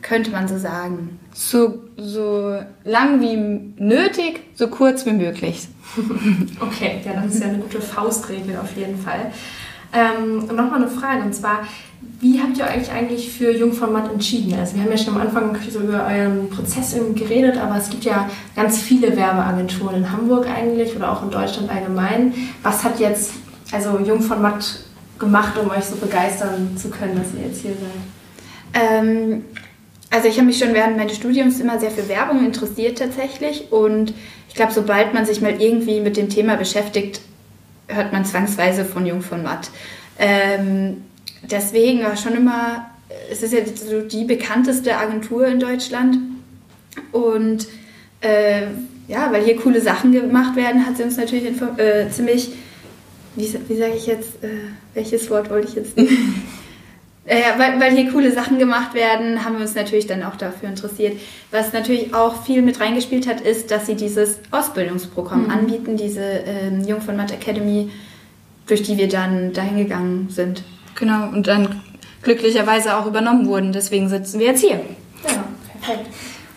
könnte 0.03 0.31
man 0.31 0.47
so 0.49 0.59
sagen. 0.59 1.19
So, 1.33 1.83
so 1.97 2.59
lang 2.85 3.21
wie 3.21 3.37
nötig, 3.83 4.41
so 4.55 4.69
kurz 4.69 5.07
wie 5.07 5.13
möglich. 5.13 5.69
okay, 6.61 7.01
ja, 7.05 7.23
das 7.23 7.35
ist 7.35 7.41
ja 7.43 7.49
eine 7.49 7.59
gute 7.59 7.81
Faustregel 7.81 8.59
auf 8.59 8.77
jeden 8.77 8.99
Fall. 8.99 9.33
Ähm, 9.93 10.45
und 10.49 10.57
nochmal 10.57 10.83
eine 10.83 10.89
Frage, 10.89 11.23
und 11.23 11.35
zwar, 11.35 11.67
wie 12.21 12.41
habt 12.41 12.57
ihr 12.57 12.65
euch 12.65 12.91
eigentlich 12.91 13.31
für 13.31 13.51
Jungformat 13.51 14.13
entschieden? 14.13 14.55
Also 14.59 14.77
wir 14.77 14.83
haben 14.83 14.91
ja 14.91 14.97
schon 14.97 15.15
am 15.15 15.21
Anfang 15.21 15.57
so 15.71 15.81
über 15.81 16.07
euren 16.07 16.49
Prozess 16.51 16.97
geredet, 17.15 17.57
aber 17.57 17.77
es 17.77 17.91
gibt 17.91 18.05
ja 18.05 18.31
ganz 18.55 18.79
viele 18.79 19.17
Werbeagenturen 19.17 19.97
in 19.97 20.13
Hamburg 20.13 20.47
eigentlich 20.49 20.95
oder 20.95 21.13
auch 21.13 21.23
in 21.23 21.31
Deutschland 21.31 21.71
allgemein. 21.71 22.33
Was 22.63 22.85
hat 22.85 23.01
jetzt 23.01 23.33
also 23.73 23.99
Jungformat 23.99 24.85
gemacht, 25.19 25.55
um 25.59 25.71
euch 25.71 25.85
so 25.85 25.97
begeistern 25.97 26.77
zu 26.77 26.91
können, 26.91 27.17
dass 27.17 27.35
ihr 27.35 27.49
jetzt 27.49 27.61
hier 27.61 27.73
seid? 27.73 28.83
Ähm, 28.83 29.45
also 30.11 30.29
ich 30.29 30.37
habe 30.37 30.47
mich 30.47 30.59
schon 30.59 30.75
während 30.75 30.97
meines 30.97 31.17
Studiums 31.17 31.59
immer 31.59 31.81
sehr 31.81 31.91
für 31.91 32.09
Werbung 32.09 32.45
interessiert 32.45 32.99
tatsächlich 32.99 33.73
und 33.73 34.15
ich 34.49 34.55
glaube, 34.55 34.73
sobald 34.73 35.15
man 35.15 35.25
sich 35.25 35.41
mal 35.41 35.61
irgendwie 35.61 36.01
mit 36.01 36.17
dem 36.17 36.29
Thema 36.29 36.57
beschäftigt, 36.57 37.21
hört 37.95 38.13
man 38.13 38.25
zwangsweise 38.25 38.85
von 38.85 39.07
Jung 39.07 39.23
von 39.23 39.43
Matt. 39.43 39.71
Ähm, 40.19 41.05
deswegen 41.43 42.03
war 42.03 42.17
schon 42.17 42.35
immer, 42.35 42.91
es 43.31 43.43
ist 43.43 43.53
ja 43.53 43.61
so 43.65 44.03
die 44.03 44.25
bekannteste 44.25 44.97
Agentur 44.97 45.47
in 45.47 45.61
Deutschland 45.61 46.19
und 47.13 47.67
äh, 48.21 48.63
ja, 49.09 49.33
weil 49.33 49.45
hier 49.45 49.57
coole 49.57 49.81
Sachen 49.81 50.13
gemacht 50.13 50.57
werden, 50.57 50.87
hat 50.87 50.97
sie 50.97 51.03
uns 51.03 51.17
natürlich 51.17 51.45
äh, 51.77 52.09
ziemlich, 52.11 52.53
wie, 53.37 53.53
wie 53.69 53.77
sage 53.77 53.95
ich 53.97 54.07
jetzt, 54.07 54.43
äh, 54.43 54.71
welches 54.95 55.29
Wort 55.31 55.51
wollte 55.51 55.69
ich 55.69 55.75
jetzt 55.75 55.95
Äh, 57.25 57.43
weil, 57.57 57.81
weil 57.81 57.95
hier 57.95 58.11
coole 58.11 58.33
Sachen 58.33 58.59
gemacht 58.59 58.95
werden, 58.95 59.45
haben 59.45 59.55
wir 59.55 59.63
uns 59.63 59.77
natürlich 59.77 60.09
dann 60.09 60.25
auch 60.25 60.35
dafür 60.35 60.69
interessiert. 60.69 61.21
Was 61.53 61.73
natürlich 61.73 62.13
auch 62.15 62.43
viel 62.43 62.63
mit 62.63 62.81
reingespielt 62.81 63.29
hat, 63.29 63.41
ist, 63.41 63.71
dass 63.71 63.87
sie 63.87 63.95
dieses 63.95 64.41
Ausbildungsprogramm 64.51 65.45
mhm. 65.45 65.51
anbieten, 65.51 65.97
diese 65.97 66.21
ähm, 66.23 66.83
Jung 66.85 67.01
von 67.01 67.17
Matt 67.17 67.33
Academy, 67.33 67.91
durch 68.67 68.83
die 68.83 68.97
wir 68.97 69.09
dann 69.09 69.53
dahin 69.53 69.77
gegangen 69.77 70.29
sind. 70.31 70.65
Genau, 70.97 71.29
und 71.29 71.47
dann 71.47 71.81
glücklicherweise 72.23 72.97
auch 72.97 73.07
übernommen 73.07 73.47
wurden. 73.47 73.73
Deswegen 73.73 74.09
sitzen 74.09 74.41
wir 74.41 74.47
jetzt 74.47 74.61
hier. 74.61 74.81
Ja, 75.25 75.45
perfekt. 75.81 76.09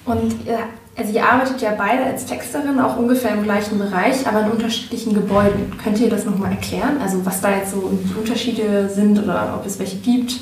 Und 0.05 0.47
ja, 0.47 0.59
also 0.97 1.13
ihr 1.13 1.25
arbeitet 1.25 1.61
ja 1.61 1.75
beide 1.77 2.05
als 2.05 2.25
Texterin 2.25 2.79
auch 2.79 2.97
ungefähr 2.97 3.31
im 3.31 3.43
gleichen 3.43 3.77
Bereich, 3.77 4.25
aber 4.27 4.41
in 4.41 4.51
unterschiedlichen 4.51 5.13
Gebäuden. 5.13 5.73
Könnt 5.83 5.99
ihr 5.99 6.09
das 6.09 6.25
nochmal 6.25 6.51
erklären? 6.51 6.97
Also 7.01 7.23
was 7.23 7.41
da 7.41 7.55
jetzt 7.55 7.71
so 7.71 7.91
Unterschiede 8.17 8.89
sind 8.89 9.21
oder 9.21 9.59
ob 9.59 9.65
es 9.65 9.77
welche 9.77 9.97
gibt? 9.97 10.39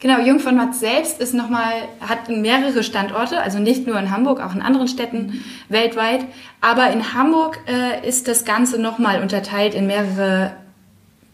Genau, 0.00 0.18
Jung 0.18 0.40
von 0.40 0.56
Matt 0.56 0.74
selbst 0.74 1.20
ist 1.20 1.34
noch 1.34 1.50
mal, 1.50 1.72
hat 2.00 2.30
mehrere 2.30 2.82
Standorte, 2.82 3.42
also 3.42 3.58
nicht 3.58 3.86
nur 3.86 3.98
in 3.98 4.10
Hamburg, 4.10 4.40
auch 4.40 4.54
in 4.54 4.62
anderen 4.62 4.88
Städten 4.88 5.44
weltweit. 5.68 6.24
Aber 6.62 6.90
in 6.90 7.12
Hamburg 7.12 7.58
äh, 7.66 8.08
ist 8.08 8.26
das 8.26 8.46
Ganze 8.46 8.80
nochmal 8.80 9.20
unterteilt 9.20 9.74
in 9.74 9.86
mehrere, 9.86 10.52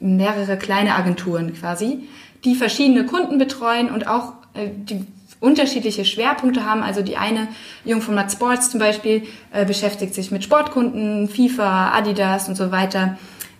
mehrere 0.00 0.56
kleine 0.56 0.96
Agenturen 0.96 1.54
quasi, 1.54 2.08
die 2.44 2.56
verschiedene 2.56 3.06
Kunden 3.06 3.38
betreuen 3.38 3.88
und 3.88 4.08
auch 4.08 4.32
äh, 4.54 4.68
die 4.74 5.06
unterschiedliche 5.38 6.04
Schwerpunkte 6.04 6.64
haben. 6.64 6.82
Also 6.82 7.02
die 7.02 7.16
eine, 7.16 7.46
Jung 7.84 8.02
von 8.02 8.16
Matt 8.16 8.32
Sports 8.32 8.70
zum 8.70 8.80
Beispiel, 8.80 9.22
äh, 9.52 9.64
beschäftigt 9.64 10.12
sich 10.12 10.32
mit 10.32 10.42
Sportkunden, 10.42 11.28
FIFA, 11.28 11.92
Adidas 11.92 12.48
und 12.48 12.56
so 12.56 12.72
weiter. 12.72 13.16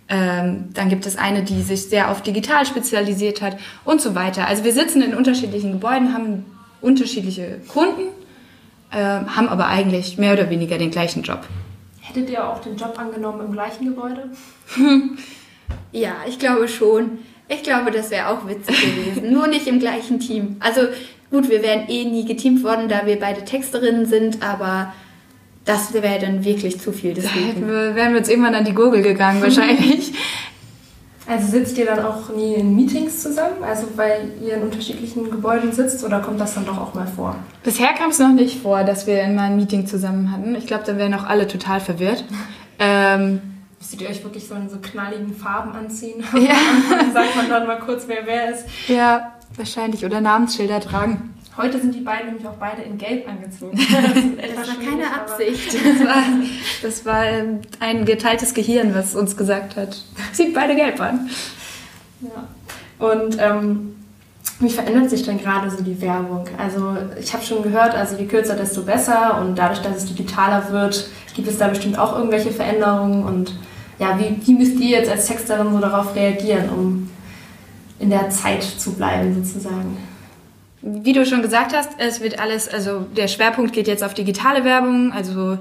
Ähm, 0.09 0.69
dann 0.73 0.89
gibt 0.89 1.05
es 1.05 1.17
eine, 1.17 1.43
die 1.43 1.63
sich 1.63 1.85
sehr 1.85 2.11
auf 2.11 2.23
digital 2.23 2.65
spezialisiert 2.65 3.43
hat 3.43 3.59
und 3.85 4.01
so 4.01 4.15
weiter. 4.15 4.47
Also 4.47 4.63
wir 4.63 4.73
sitzen 4.73 5.03
in 5.03 5.15
unterschiedlichen 5.15 5.73
Gebäuden, 5.73 6.15
haben 6.15 6.45
unterschiedliche 6.81 7.61
Kunden, 7.67 8.03
äh, 8.93 8.97
haben 8.97 9.49
aber 9.49 9.67
eigentlich 9.67 10.17
mehr 10.17 10.33
oder 10.35 10.49
weniger 10.49 10.79
den 10.79 10.93
gleichen 10.93 11.23
Job. 11.23 11.41
Hättet 12.01 12.31
ihr 12.31 12.49
auch 12.49 12.61
den 12.61 12.77
Job 12.77 12.97
angenommen 12.99 13.47
im 13.47 13.53
gleichen 13.53 13.87
Gebäude? 13.87 14.31
ja, 15.93 16.15
ich 16.29 16.39
glaube 16.39 16.69
schon. 16.69 17.19
Ich 17.49 17.63
glaube, 17.63 17.91
das 17.91 18.11
wäre 18.11 18.29
auch 18.29 18.47
witzig 18.49 18.81
gewesen. 18.81 19.33
Nur 19.33 19.49
nicht 19.49 19.67
im 19.67 19.81
gleichen 19.81 20.21
Team. 20.21 20.57
Also 20.61 20.83
gut, 21.31 21.51
wir 21.51 21.63
wären 21.63 21.89
eh 21.89 22.05
nie 22.05 22.25
geteamt 22.25 22.63
worden, 22.63 22.89
da 22.89 23.07
wir 23.07 23.19
beide 23.19 23.45
Texterinnen 23.45 24.07
sind, 24.07 24.43
aber 24.43 24.93
das 25.67 25.93
wäre 25.93 26.19
dann 26.19 26.45
wirklich 26.45 26.81
zu 26.81 26.93
viel. 26.93 27.13
Deswegen. 27.13 27.63
Da 27.69 27.95
wären 27.95 28.13
wir 28.13 28.19
jetzt 28.19 28.31
irgendwann 28.31 28.55
an 28.55 28.65
die 28.65 28.73
Gurgel 28.73 29.03
gegangen, 29.03 29.43
wahrscheinlich. 29.43 30.13
Also 31.29 31.49
sitzt 31.49 31.77
ihr 31.77 31.87
dann 31.87 32.05
auch 32.05 32.29
nie 32.29 32.55
in 32.55 32.77
Meetings 32.77 33.21
zusammen? 33.23 33.63
Also 33.63 33.89
weil 33.97 34.31
ihr 34.41 34.55
in 34.55 34.63
unterschiedlichen 34.63 35.29
Gebäuden 35.29 35.73
sitzt 35.73 36.05
oder 36.05 36.21
kommt 36.21 36.41
das 36.41 36.55
dann 36.55 36.65
doch 36.65 36.79
auch 36.79 36.95
mal 36.95 37.07
vor? 37.07 37.35
Bisher 37.65 37.93
kam 37.95 38.11
es 38.11 38.21
noch 38.21 38.33
nicht 38.33 38.63
vor, 38.63 38.85
dass 38.85 39.09
wir 39.09 39.27
mal 39.27 39.51
ein 39.51 39.57
Meeting 39.57 39.89
zusammen 39.89 40.31
hatten. 40.31 40.55
Ich 40.55 40.69
glaube, 40.69 40.85
dann 40.87 40.99
wären 40.99 41.13
auch 41.15 41.25
alle 41.25 41.49
total 41.49 41.81
verwirrt. 41.81 42.25
ähm, 42.79 43.41
Müsstet 43.81 44.03
ihr 44.03 44.09
euch 44.09 44.23
wirklich 44.23 44.47
so 44.47 44.55
in 44.55 44.69
so 44.69 44.79
knalligen 44.81 45.35
Farben 45.35 45.73
anziehen? 45.73 46.23
Ja. 46.33 46.55
dann 46.97 47.13
sagt 47.13 47.37
man 47.37 47.49
dann 47.49 47.67
mal 47.67 47.81
kurz, 47.81 48.05
wer 48.07 48.25
wer 48.25 48.55
ist. 48.55 48.65
Ja, 48.87 49.35
wahrscheinlich. 49.57 50.05
Oder 50.05 50.21
Namensschilder 50.21 50.81
tragen. 50.81 51.36
Heute 51.57 51.81
sind 51.81 51.95
die 51.95 52.01
beiden 52.01 52.27
nämlich 52.27 52.47
auch 52.47 52.57
beide 52.61 52.83
in 52.83 52.99
Gelb 52.99 53.27
angezogen. 53.27 53.79
Das, 53.89 54.57
das 54.57 54.69
war 54.69 54.85
keine 54.85 55.15
Absicht. 55.15 55.75
Das 55.85 56.07
war, 56.07 56.23
das 56.83 57.07
war 57.07 57.25
ähm, 57.25 57.61
ein 57.81 58.05
geteiltes 58.05 58.53
Gehirn, 58.53 58.95
was 58.95 59.15
uns 59.15 59.37
gesagt 59.37 59.77
hat. 59.77 60.03
Sieht 60.33 60.53
beide 60.55 60.75
gelb 60.75 61.01
an. 61.01 61.31
Ja. 62.21 63.07
Und 63.07 63.39
ähm, 63.41 63.97
wie 64.61 64.71
verändert 64.71 65.11
sich 65.11 65.23
denn 65.23 65.39
gerade 65.39 65.71
so 65.71 65.83
die 65.83 66.01
Werbung? 66.01 66.47
Also 66.59 66.97
ich 67.19 67.33
habe 67.33 67.45
schon 67.45 67.63
gehört, 67.63 67.95
also 67.95 68.17
je 68.17 68.27
kürzer, 68.27 68.55
desto 68.55 68.83
besser. 68.83 69.41
Und 69.41 69.57
dadurch, 69.57 69.81
dass 69.81 69.97
es 69.97 70.05
digitaler 70.07 70.71
wird, 70.71 71.09
gibt 71.35 71.49
es 71.49 71.59
da 71.59 71.69
bestimmt 71.69 71.99
auch 71.99 72.17
irgendwelche 72.17 72.51
Veränderungen. 72.51 73.25
Und 73.25 73.59
ja, 73.99 74.19
wie, 74.19 74.47
wie 74.47 74.55
müsst 74.55 74.77
ihr 74.77 74.99
jetzt 74.99 75.11
als 75.11 75.27
Texterin 75.27 75.73
so 75.73 75.79
darauf 75.79 76.15
reagieren, 76.15 76.69
um 76.69 77.11
in 77.99 78.11
der 78.11 78.29
Zeit 78.29 78.63
zu 78.63 78.93
bleiben 78.93 79.43
sozusagen? 79.43 79.97
Wie 80.87 81.13
du 81.13 81.27
schon 81.27 81.43
gesagt 81.43 81.75
hast, 81.75 81.91
es 81.99 82.21
wird 82.21 82.39
alles, 82.39 82.69
also 82.69 83.01
der 83.01 83.27
Schwerpunkt 83.27 83.73
geht 83.73 83.89
jetzt 83.89 84.05
auf 84.05 84.15
digitale 84.15 84.65
Werbung, 84.65 85.13
also 85.13 85.59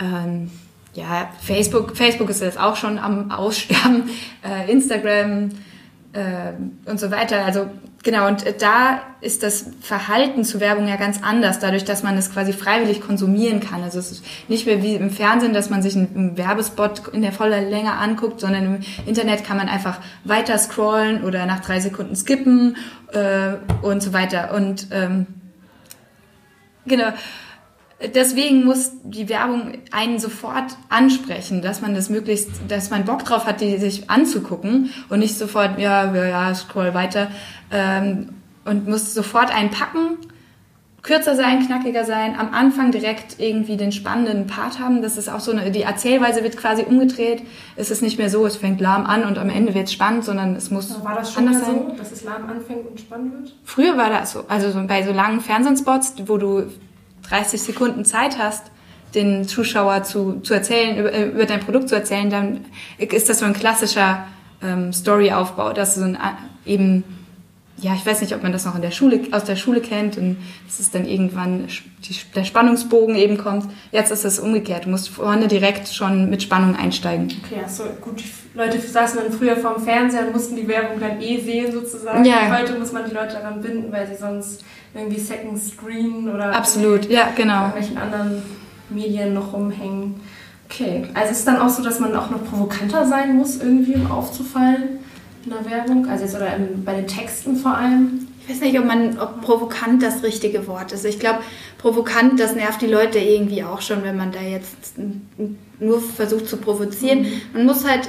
ähm, 0.00 0.50
ja, 0.94 1.30
Facebook, 1.40 1.96
Facebook 1.96 2.30
ist 2.30 2.40
jetzt 2.40 2.58
auch 2.58 2.74
schon 2.74 2.98
am 2.98 3.30
Aussterben, 3.30 4.10
äh, 4.44 4.70
Instagram 4.70 5.50
und 6.86 6.98
so 6.98 7.10
weiter. 7.10 7.44
Also 7.44 7.68
genau, 8.02 8.26
und 8.26 8.44
da 8.60 9.02
ist 9.20 9.42
das 9.42 9.66
Verhalten 9.80 10.44
zu 10.44 10.60
Werbung 10.60 10.88
ja 10.88 10.96
ganz 10.96 11.22
anders, 11.22 11.58
dadurch, 11.58 11.84
dass 11.84 12.02
man 12.02 12.16
es 12.16 12.32
quasi 12.32 12.52
freiwillig 12.52 13.00
konsumieren 13.00 13.60
kann. 13.60 13.82
Also 13.82 13.98
es 13.98 14.12
ist 14.12 14.24
nicht 14.48 14.66
mehr 14.66 14.82
wie 14.82 14.94
im 14.94 15.10
Fernsehen, 15.10 15.52
dass 15.52 15.68
man 15.68 15.82
sich 15.82 15.94
einen 15.94 16.36
Werbespot 16.36 17.08
in 17.12 17.22
der 17.22 17.32
voller 17.32 17.60
Länge 17.60 17.92
anguckt, 17.92 18.40
sondern 18.40 18.64
im 18.64 18.80
Internet 19.06 19.44
kann 19.44 19.56
man 19.56 19.68
einfach 19.68 19.98
weiter 20.24 20.56
scrollen 20.56 21.22
oder 21.22 21.44
nach 21.44 21.60
drei 21.60 21.80
Sekunden 21.80 22.16
skippen 22.16 22.76
äh, 23.12 23.56
und 23.82 24.02
so 24.02 24.12
weiter. 24.12 24.54
Und 24.54 24.88
ähm, 24.92 25.26
genau. 26.86 27.12
Deswegen 28.14 28.64
muss 28.64 28.92
die 29.04 29.28
Werbung 29.30 29.72
einen 29.90 30.18
sofort 30.18 30.76
ansprechen, 30.90 31.62
dass 31.62 31.80
man 31.80 31.94
das 31.94 32.10
möglichst, 32.10 32.50
dass 32.68 32.90
man 32.90 33.06
Bock 33.06 33.24
drauf 33.24 33.46
hat, 33.46 33.62
die 33.62 33.78
sich 33.78 34.10
anzugucken 34.10 34.90
und 35.08 35.20
nicht 35.20 35.38
sofort, 35.38 35.78
ja, 35.78 36.14
ja, 36.14 36.26
ja 36.26 36.54
scroll 36.54 36.92
weiter 36.92 37.30
ähm, 37.70 38.34
und 38.66 38.86
muss 38.86 39.14
sofort 39.14 39.54
einen 39.54 39.70
packen 39.70 40.18
kürzer 41.06 41.36
sein, 41.36 41.64
knackiger 41.64 42.04
sein, 42.04 42.38
am 42.38 42.52
Anfang 42.52 42.90
direkt 42.90 43.38
irgendwie 43.38 43.76
den 43.76 43.92
spannenden 43.92 44.46
Part 44.46 44.80
haben. 44.80 45.02
Das 45.02 45.16
ist 45.16 45.28
auch 45.28 45.40
so 45.40 45.52
eine, 45.52 45.70
die 45.70 45.82
Erzählweise 45.82 46.42
wird 46.42 46.56
quasi 46.56 46.82
umgedreht. 46.82 47.42
Es 47.76 47.90
ist 47.90 48.02
nicht 48.02 48.18
mehr 48.18 48.28
so, 48.28 48.44
es 48.44 48.56
fängt 48.56 48.80
lahm 48.80 49.06
an 49.06 49.24
und 49.24 49.38
am 49.38 49.48
Ende 49.48 49.72
wird 49.74 49.86
es 49.86 49.92
spannend, 49.92 50.24
sondern 50.24 50.56
es 50.56 50.70
muss 50.70 51.02
war 51.04 51.14
das 51.14 51.32
schon 51.32 51.46
anders 51.46 51.64
sein. 51.64 51.76
so, 51.76 51.94
dass 51.96 52.12
es 52.12 52.24
lahm 52.24 52.48
anfängt 52.48 52.86
und 52.86 53.00
spannend 53.00 53.32
wird? 53.34 53.54
Früher 53.64 53.96
war 53.96 54.10
das 54.10 54.32
so, 54.32 54.44
also 54.48 54.70
so 54.70 54.84
bei 54.86 55.04
so 55.04 55.12
langen 55.12 55.40
Fernsehspots, 55.40 56.14
wo 56.26 56.36
du 56.36 56.64
30 57.28 57.60
Sekunden 57.60 58.04
Zeit 58.04 58.38
hast, 58.38 58.64
den 59.14 59.46
Zuschauer 59.48 60.02
zu, 60.02 60.40
zu 60.40 60.54
erzählen, 60.54 60.98
über, 60.98 61.26
über 61.26 61.46
dein 61.46 61.60
Produkt 61.60 61.88
zu 61.88 61.94
erzählen, 61.94 62.30
dann 62.30 62.64
ist 62.98 63.28
das 63.28 63.38
so 63.38 63.46
ein 63.46 63.54
klassischer 63.54 64.26
ähm, 64.62 64.92
Storyaufbau, 64.92 65.72
dass 65.72 65.94
so 65.94 66.04
ein, 66.04 66.18
eben 66.64 67.04
ja, 67.78 67.92
ich 67.94 68.06
weiß 68.06 68.22
nicht, 68.22 68.34
ob 68.34 68.42
man 68.42 68.52
das 68.52 68.64
noch 68.64 68.74
in 68.74 68.80
der 68.80 68.90
Schule, 68.90 69.20
aus 69.32 69.44
der 69.44 69.56
Schule 69.56 69.80
kennt 69.80 70.16
und 70.16 70.38
dass 70.66 70.80
es 70.80 70.90
dann 70.90 71.04
irgendwann 71.04 71.66
die, 72.04 72.16
der 72.34 72.44
Spannungsbogen 72.44 73.16
eben 73.16 73.36
kommt. 73.36 73.66
Jetzt 73.92 74.10
ist 74.10 74.24
es 74.24 74.38
umgekehrt. 74.38 74.86
Du 74.86 74.88
musst 74.88 75.10
vorne 75.10 75.46
direkt 75.46 75.88
schon 75.88 76.30
mit 76.30 76.42
Spannung 76.42 76.74
einsteigen. 76.74 77.30
Okay, 77.44 77.60
also 77.62 77.84
gut. 78.00 78.20
Die 78.20 78.58
Leute 78.58 78.80
saßen 78.80 79.20
dann 79.22 79.30
früher 79.30 79.56
vorm 79.58 79.82
Fernseher 79.82 80.26
und 80.26 80.32
mussten 80.32 80.56
die 80.56 80.66
Werbung 80.66 80.98
dann 80.98 81.20
eh 81.20 81.38
sehen 81.38 81.70
sozusagen. 81.70 82.24
Ja. 82.24 82.58
Heute 82.58 82.78
muss 82.78 82.92
man 82.92 83.04
die 83.08 83.14
Leute 83.14 83.34
daran 83.34 83.60
binden, 83.60 83.92
weil 83.92 84.06
sie 84.06 84.16
sonst 84.16 84.64
irgendwie 84.96 85.20
Second 85.20 85.58
Screen 85.58 86.28
oder 86.28 86.54
Absolut, 86.54 87.08
ja, 87.10 87.28
genau. 87.36 87.66
irgendwelchen 87.66 87.98
anderen 87.98 88.42
Medien 88.90 89.34
noch 89.34 89.52
rumhängen. 89.52 90.20
Okay, 90.68 91.04
also 91.14 91.30
ist 91.30 91.38
es 91.40 91.44
dann 91.44 91.58
auch 91.58 91.68
so, 91.68 91.82
dass 91.82 92.00
man 92.00 92.16
auch 92.16 92.30
noch 92.30 92.44
provokanter 92.44 93.06
sein 93.06 93.36
muss, 93.36 93.58
irgendwie 93.58 93.94
um 93.94 94.10
aufzufallen? 94.10 94.98
in 95.44 95.52
der 95.52 95.70
Werbung? 95.70 96.08
Also 96.08 96.24
jetzt 96.24 96.34
oder 96.34 96.58
bei 96.84 96.94
den 96.94 97.06
Texten 97.06 97.56
vor 97.56 97.76
allem? 97.76 98.26
ich 98.46 98.54
weiß 98.54 98.60
nicht, 98.60 98.78
ob 98.78 98.84
man, 98.84 99.18
ob 99.18 99.40
provokant 99.42 100.02
das 100.02 100.22
richtige 100.22 100.68
Wort 100.68 100.92
ist. 100.92 101.04
Ich 101.04 101.18
glaube, 101.18 101.40
provokant, 101.78 102.38
das 102.38 102.54
nervt 102.54 102.80
die 102.80 102.86
Leute 102.86 103.18
irgendwie 103.18 103.64
auch 103.64 103.80
schon, 103.80 104.04
wenn 104.04 104.16
man 104.16 104.30
da 104.30 104.40
jetzt 104.40 104.94
nur 105.80 106.00
versucht 106.00 106.48
zu 106.48 106.56
provozieren. 106.58 107.22
Mhm. 107.22 107.40
Man 107.54 107.66
muss 107.66 107.84
halt 107.84 108.08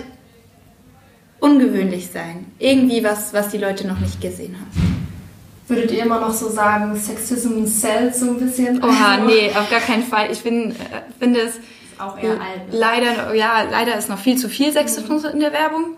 ungewöhnlich 1.39 2.09
sein. 2.11 2.45
Irgendwie 2.59 3.03
was, 3.03 3.33
was 3.33 3.49
die 3.49 3.57
Leute 3.57 3.87
noch 3.87 3.99
nicht 3.99 4.21
gesehen 4.21 4.55
haben. 4.59 4.96
Würdet 5.67 5.91
ihr 5.91 6.03
immer 6.03 6.21
noch 6.21 6.33
so 6.33 6.49
sagen, 6.49 6.95
Sexism 6.95 7.65
sells 7.65 8.21
so 8.21 8.27
ein 8.27 8.39
bisschen? 8.39 8.81
Oha, 8.81 9.17
nee, 9.25 9.49
auf 9.49 9.69
gar 9.69 9.81
keinen 9.81 10.03
Fall. 10.03 10.31
Ich 10.31 10.41
bin, 10.41 10.71
äh, 10.71 10.75
finde 11.19 11.41
es 11.41 11.55
auch 11.99 12.17
eher 12.17 12.31
alt. 12.31 12.71
Ne? 12.71 12.77
Leider, 12.77 13.33
ja, 13.33 13.63
leider 13.69 13.97
ist 13.97 14.07
noch 14.09 14.19
viel 14.19 14.37
zu 14.37 14.47
viel 14.47 14.71
Sexismus 14.71 15.23
mhm. 15.23 15.29
in 15.29 15.39
der 15.41 15.51
Werbung. 15.51 15.97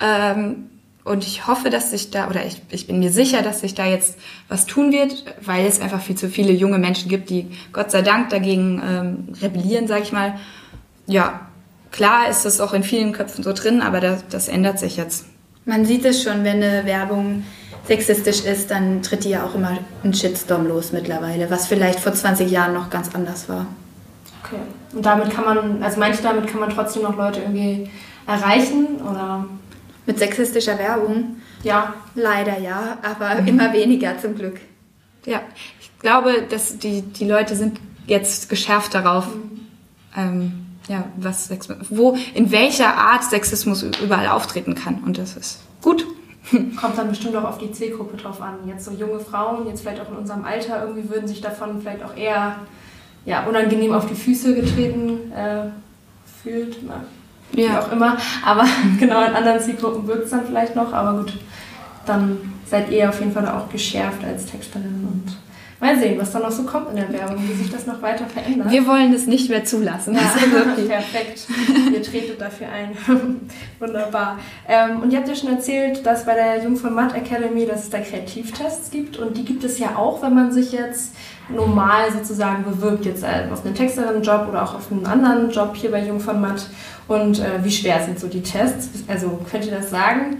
Ähm, 0.00 0.70
und 1.02 1.24
ich 1.24 1.46
hoffe, 1.46 1.70
dass 1.70 1.90
sich 1.90 2.10
da, 2.10 2.28
oder 2.28 2.44
ich, 2.44 2.62
ich 2.70 2.86
bin 2.86 2.98
mir 2.98 3.10
sicher, 3.10 3.42
dass 3.42 3.60
sich 3.60 3.74
da 3.74 3.86
jetzt 3.86 4.16
was 4.48 4.66
tun 4.66 4.92
wird, 4.92 5.24
weil 5.40 5.66
es 5.66 5.80
einfach 5.80 6.00
viel 6.00 6.16
zu 6.16 6.28
viele 6.28 6.52
junge 6.52 6.78
Menschen 6.78 7.08
gibt, 7.08 7.30
die 7.30 7.50
Gott 7.72 7.90
sei 7.90 8.02
Dank 8.02 8.28
dagegen 8.28 8.82
ähm, 8.86 9.28
rebellieren, 9.42 9.88
sage 9.88 10.02
ich 10.02 10.12
mal. 10.12 10.38
Ja, 11.06 11.48
klar 11.90 12.28
ist 12.28 12.44
das 12.44 12.60
auch 12.60 12.74
in 12.74 12.84
vielen 12.84 13.12
Köpfen 13.12 13.42
so 13.42 13.52
drin, 13.52 13.80
aber 13.80 14.00
das, 14.00 14.28
das 14.28 14.46
ändert 14.48 14.78
sich 14.78 14.96
jetzt. 14.96 15.24
Man 15.64 15.84
sieht 15.84 16.04
es 16.04 16.22
schon, 16.22 16.44
wenn 16.44 16.62
eine 16.62 16.84
Werbung 16.84 17.44
sexistisch 17.86 18.44
ist, 18.44 18.70
dann 18.70 19.02
tritt 19.02 19.24
die 19.24 19.30
ja 19.30 19.44
auch 19.44 19.54
immer 19.54 19.78
ein 20.04 20.14
Shitstorm 20.14 20.66
los 20.66 20.92
mittlerweile, 20.92 21.50
was 21.50 21.66
vielleicht 21.66 22.00
vor 22.00 22.12
20 22.12 22.50
Jahren 22.50 22.74
noch 22.74 22.90
ganz 22.90 23.14
anders 23.14 23.48
war. 23.48 23.66
Okay. 24.44 24.60
Und 24.92 25.04
damit 25.04 25.30
kann 25.30 25.44
man, 25.44 25.82
also 25.82 25.98
meinst 25.98 26.20
du, 26.20 26.24
damit 26.24 26.46
kann 26.46 26.60
man 26.60 26.70
trotzdem 26.70 27.02
noch 27.02 27.16
Leute 27.16 27.40
irgendwie 27.40 27.90
erreichen 28.26 29.00
oder? 29.08 29.46
Mit 30.06 30.18
sexistischer 30.18 30.78
Werbung? 30.78 31.36
Ja. 31.62 31.94
Leider 32.14 32.58
ja, 32.58 32.98
aber 33.02 33.42
mhm. 33.42 33.48
immer 33.48 33.72
weniger 33.72 34.18
zum 34.18 34.34
Glück. 34.34 34.60
Ja, 35.26 35.42
ich 35.80 35.90
glaube, 36.00 36.42
dass 36.48 36.78
die, 36.78 37.02
die 37.02 37.26
Leute 37.26 37.54
sind 37.54 37.78
jetzt 38.06 38.48
geschärft 38.48 38.94
darauf, 38.94 39.26
mhm. 39.26 39.60
ähm, 40.16 40.52
ja, 40.88 41.04
was 41.16 41.46
Sexismus, 41.46 41.86
wo, 41.90 42.16
in 42.34 42.50
welcher 42.50 42.96
Art 42.96 43.22
Sexismus 43.24 43.82
überall 43.82 44.28
auftreten 44.28 44.74
kann. 44.74 45.04
Und 45.04 45.18
das 45.18 45.36
ist 45.36 45.60
gut. 45.82 46.06
Kommt 46.80 46.98
dann 46.98 47.08
bestimmt 47.08 47.36
auch 47.36 47.44
auf 47.44 47.58
die 47.58 47.72
Zielgruppe 47.72 48.16
drauf 48.16 48.40
an. 48.42 48.54
Jetzt 48.66 48.84
so 48.84 48.92
junge 48.92 49.20
Frauen, 49.20 49.66
jetzt 49.66 49.82
vielleicht 49.82 50.00
auch 50.00 50.10
in 50.10 50.16
unserem 50.16 50.44
Alter, 50.44 50.84
irgendwie 50.84 51.08
würden 51.08 51.28
sich 51.28 51.40
davon 51.40 51.80
vielleicht 51.80 52.02
auch 52.02 52.16
eher 52.16 52.56
ja, 53.24 53.44
unangenehm 53.46 53.92
auf 53.92 54.06
die 54.06 54.14
Füße 54.14 54.54
getreten 54.54 55.32
äh, 55.32 55.70
fühlt. 56.42 56.78
Na, 56.86 57.04
ja. 57.52 57.70
Wie 57.70 57.76
auch 57.76 57.92
immer. 57.92 58.16
Aber 58.44 58.64
genau 58.98 59.24
in 59.24 59.34
anderen 59.34 59.60
Zielgruppen 59.60 60.06
wirkt 60.06 60.24
es 60.24 60.30
dann 60.30 60.46
vielleicht 60.46 60.76
noch. 60.76 60.92
Aber 60.92 61.20
gut, 61.20 61.34
dann 62.06 62.38
seid 62.66 62.90
ihr 62.90 63.08
auf 63.08 63.18
jeden 63.20 63.32
Fall 63.32 63.48
auch 63.48 63.68
geschärft 63.68 64.24
als 64.24 64.46
Texterin 64.46 65.08
und 65.12 65.36
mal 65.80 65.98
sehen, 65.98 66.18
was 66.20 66.30
dann 66.30 66.42
noch 66.42 66.50
so 66.50 66.64
kommt 66.64 66.90
in 66.90 66.96
der 66.96 67.12
Werbung, 67.12 67.42
wie 67.48 67.54
sich 67.54 67.70
das 67.70 67.86
noch 67.86 68.02
weiter 68.02 68.26
verändert. 68.26 68.70
Wir 68.70 68.86
wollen 68.86 69.12
es 69.14 69.26
nicht 69.26 69.48
mehr 69.48 69.64
zulassen. 69.64 70.14
Ja, 70.14 70.20
perfekt. 70.20 71.46
Ihr 71.92 72.02
tretet 72.02 72.40
dafür 72.40 72.68
ein. 72.68 72.96
Wunderbar. 73.78 74.38
Ähm, 74.68 75.00
und 75.00 75.12
ihr 75.12 75.18
habt 75.18 75.28
ja 75.28 75.34
schon 75.34 75.50
erzählt, 75.50 76.04
dass 76.04 76.26
bei 76.26 76.34
der 76.34 76.62
Jung 76.62 76.76
von 76.76 76.94
Matt 76.94 77.14
Academy, 77.14 77.66
dass 77.66 77.84
es 77.84 77.90
da 77.90 77.98
Kreativtests 77.98 78.90
gibt 78.90 79.16
und 79.16 79.36
die 79.36 79.44
gibt 79.44 79.64
es 79.64 79.78
ja 79.78 79.96
auch, 79.96 80.22
wenn 80.22 80.34
man 80.34 80.52
sich 80.52 80.72
jetzt 80.72 81.14
normal 81.48 82.12
sozusagen 82.12 82.64
bewirbt, 82.64 83.06
jetzt 83.06 83.24
auf 83.24 83.64
einen 83.64 83.74
Texterinnenjob 83.74 84.48
oder 84.48 84.62
auch 84.62 84.74
auf 84.74 84.92
einen 84.92 85.06
anderen 85.06 85.50
Job 85.50 85.74
hier 85.74 85.90
bei 85.90 86.04
Jung 86.06 86.20
von 86.20 86.40
Matt. 86.40 86.66
Und 87.08 87.40
äh, 87.40 87.64
wie 87.64 87.70
schwer 87.70 88.04
sind 88.04 88.20
so 88.20 88.28
die 88.28 88.42
Tests? 88.42 88.90
Also 89.08 89.40
könnt 89.50 89.64
ihr 89.64 89.72
das 89.72 89.90
sagen? 89.90 90.36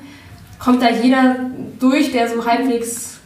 Kommt 0.59 0.83
da 0.83 0.91
jeder 0.91 1.37
durch, 1.79 2.13
der 2.13 2.29
so 2.29 2.45
halbwegs 2.45 3.20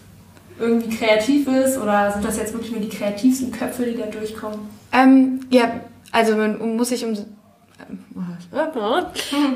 irgendwie 0.58 0.96
kreativ 0.96 1.48
ist? 1.48 1.78
Oder 1.78 2.12
sind 2.12 2.24
das 2.24 2.36
jetzt 2.36 2.52
wirklich 2.52 2.72
nur 2.72 2.80
die 2.80 2.88
kreativsten 2.88 3.50
Köpfe, 3.50 3.84
die 3.84 3.96
da 3.96 4.06
durchkommen? 4.06 4.60
Ähm, 4.92 5.40
ja, 5.50 5.80
also 6.12 6.36
man 6.36 6.76
muss 6.76 6.88
sich 6.88 7.04
um... 7.04 7.12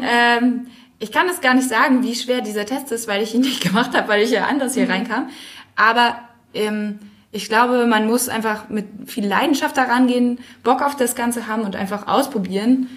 ähm, 0.03 0.67
ich 0.99 1.13
kann 1.13 1.29
es 1.29 1.41
gar 1.41 1.55
nicht 1.55 1.69
sagen, 1.69 2.03
wie 2.03 2.15
schwer 2.15 2.41
dieser 2.41 2.67
Test 2.67 2.91
ist, 2.91 3.07
weil 3.07 3.23
ich 3.23 3.35
ihn 3.35 3.43
nicht 3.43 3.63
gemacht 3.63 3.97
habe, 3.97 4.09
weil 4.09 4.23
ich 4.23 4.31
ja 4.31 4.47
anders 4.47 4.75
hier 4.75 4.85
mhm. 4.85 4.91
reinkam. 4.91 5.29
Aber 5.77 6.17
ähm, 6.55 6.99
ich 7.31 7.49
glaube, 7.49 7.87
man 7.87 8.07
muss 8.07 8.29
einfach 8.29 8.69
mit 8.69 8.87
viel 9.07 9.27
Leidenschaft 9.27 9.77
daran 9.77 10.07
gehen, 10.07 10.39
Bock 10.65 10.83
auf 10.83 10.97
das 10.97 11.15
Ganze 11.15 11.47
haben 11.47 11.63
und 11.63 11.77
einfach 11.77 12.09
ausprobieren. 12.09 12.89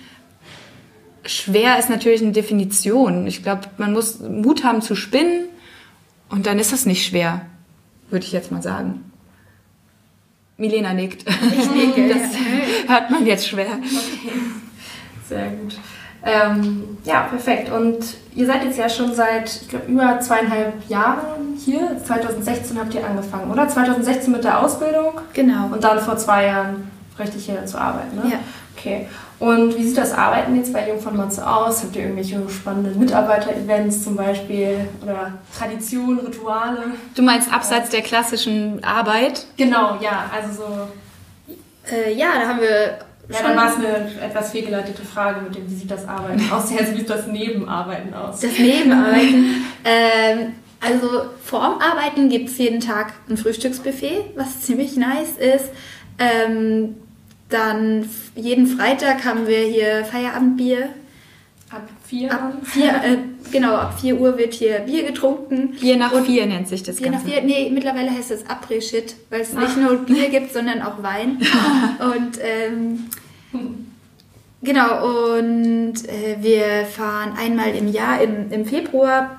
Schwer 1.23 1.77
ist 1.77 1.89
natürlich 1.89 2.21
eine 2.21 2.31
Definition. 2.31 3.27
Ich 3.27 3.43
glaube, 3.43 3.63
man 3.77 3.93
muss 3.93 4.19
Mut 4.19 4.63
haben 4.63 4.81
zu 4.81 4.95
spinnen 4.95 5.49
und 6.29 6.47
dann 6.47 6.57
ist 6.57 6.71
das 6.71 6.85
nicht 6.85 7.05
schwer, 7.05 7.45
würde 8.11 8.25
ich 8.25 8.31
jetzt 8.31 8.51
mal 8.51 8.61
sagen. 8.61 9.11
Milena 10.57 10.93
nickt. 10.93 11.25
Ich 11.27 11.71
nicke. 11.71 12.13
Das 12.13 12.99
hört 12.99 13.09
man 13.09 13.25
jetzt 13.25 13.47
schwer. 13.47 13.67
Okay. 13.77 14.31
Sehr 15.27 15.47
gut. 15.51 15.77
Ähm, 16.23 16.97
ja, 17.03 17.21
perfekt. 17.21 17.71
Und 17.71 17.97
ihr 18.35 18.45
seid 18.45 18.63
jetzt 18.63 18.77
ja 18.77 18.87
schon 18.87 19.13
seit, 19.13 19.61
ich 19.61 19.69
glaube, 19.69 19.85
über 19.87 20.19
zweieinhalb 20.19 20.87
Jahren 20.87 21.57
hier. 21.57 21.97
2016 22.05 22.77
habt 22.79 22.93
ihr 22.93 23.05
angefangen, 23.05 23.49
oder? 23.51 23.67
2016 23.67 24.31
mit 24.31 24.43
der 24.43 24.63
Ausbildung? 24.63 25.21
Genau. 25.33 25.67
Und 25.71 25.83
dann 25.83 25.99
vor 25.99 26.17
zwei 26.17 26.45
Jahren 26.45 26.91
richtig 27.17 27.45
hier 27.45 27.65
zu 27.65 27.79
arbeiten, 27.79 28.17
ne? 28.17 28.33
Ja. 28.33 28.39
Okay. 28.77 29.07
Und 29.41 29.75
wie 29.75 29.83
sieht 29.83 29.97
das 29.97 30.13
Arbeiten 30.13 30.55
jetzt 30.55 30.71
bei 30.71 30.87
Jung 30.87 30.99
von 30.99 31.17
Matze 31.17 31.45
aus? 31.45 31.81
Habt 31.81 31.95
ihr 31.95 32.03
irgendwelche 32.03 32.47
spannenden 32.47 32.99
Mitarbeiter-Events 32.99 34.03
zum 34.03 34.15
Beispiel 34.15 34.87
oder 35.01 35.33
Traditionen, 35.57 36.19
Rituale? 36.19 36.83
Du 37.15 37.23
meinst 37.23 37.51
abseits 37.51 37.89
der 37.89 38.01
klassischen 38.01 38.83
Arbeit? 38.83 39.47
Genau, 39.57 39.97
ja. 39.99 40.29
Also 40.31 40.61
so. 40.61 41.53
Äh, 41.91 42.13
ja, 42.13 42.27
da 42.39 42.49
haben 42.49 42.61
wir 42.61 42.99
ja, 43.29 43.41
dann 43.41 43.57
war 43.57 43.69
es 43.69 43.75
eine 43.77 44.23
etwas 44.23 44.51
fehlgeleitete 44.51 45.01
Frage 45.01 45.41
mit 45.41 45.55
dem, 45.55 45.67
wie 45.67 45.73
sieht 45.73 45.89
das 45.89 46.07
Arbeiten 46.07 46.51
aus? 46.51 46.69
Jetzt 46.71 46.93
wie 46.93 46.97
sieht 46.97 47.09
das 47.09 47.25
Nebenarbeiten 47.25 48.13
aus? 48.13 48.41
Das 48.41 48.59
Nebenarbeiten. 48.59 49.65
ähm, 49.85 50.53
also 50.81 51.07
vorm 51.43 51.79
Arbeiten 51.79 52.29
gibt 52.29 52.49
es 52.49 52.59
jeden 52.59 52.79
Tag 52.79 53.13
ein 53.27 53.37
Frühstücksbuffet, 53.37 54.35
was 54.35 54.61
ziemlich 54.61 54.97
nice 54.97 55.31
ist. 55.39 55.69
Ähm, 56.19 56.95
dann 57.51 58.09
jeden 58.35 58.67
Freitag 58.67 59.25
haben 59.25 59.47
wir 59.47 59.59
hier 59.59 60.05
Feierabendbier. 60.05 60.89
Ab 61.69 61.87
vier? 62.03 62.31
Ab 62.31 62.53
vier 62.63 62.89
äh, 62.89 63.17
genau, 63.51 63.75
ab 63.75 63.99
4 63.99 64.19
Uhr 64.19 64.37
wird 64.37 64.53
hier 64.53 64.79
Bier 64.79 65.03
getrunken. 65.03 65.75
Bier 65.79 65.97
nach 65.97 66.11
und 66.11 66.25
vier 66.25 66.45
nennt 66.45 66.67
sich 66.67 66.83
das 66.83 66.97
Bier 66.97 67.11
Ganze. 67.11 67.25
nach 67.25 67.33
vier, 67.33 67.43
nee, 67.43 67.69
mittlerweile 67.71 68.11
heißt 68.11 68.31
es 68.31 68.45
Après-Shit, 68.45 69.15
weil 69.29 69.41
es 69.41 69.53
nicht 69.53 69.77
nur 69.77 69.97
Bier 69.97 70.29
gibt, 70.29 70.53
sondern 70.53 70.81
auch 70.81 71.01
Wein. 71.03 71.37
und 71.99 72.39
ähm, 72.41 73.09
genau, 74.61 75.37
und 75.37 75.93
äh, 76.07 76.37
wir 76.41 76.85
fahren 76.85 77.33
einmal 77.37 77.75
im 77.75 77.91
Jahr 77.91 78.21
im, 78.21 78.51
im 78.51 78.65
Februar 78.65 79.37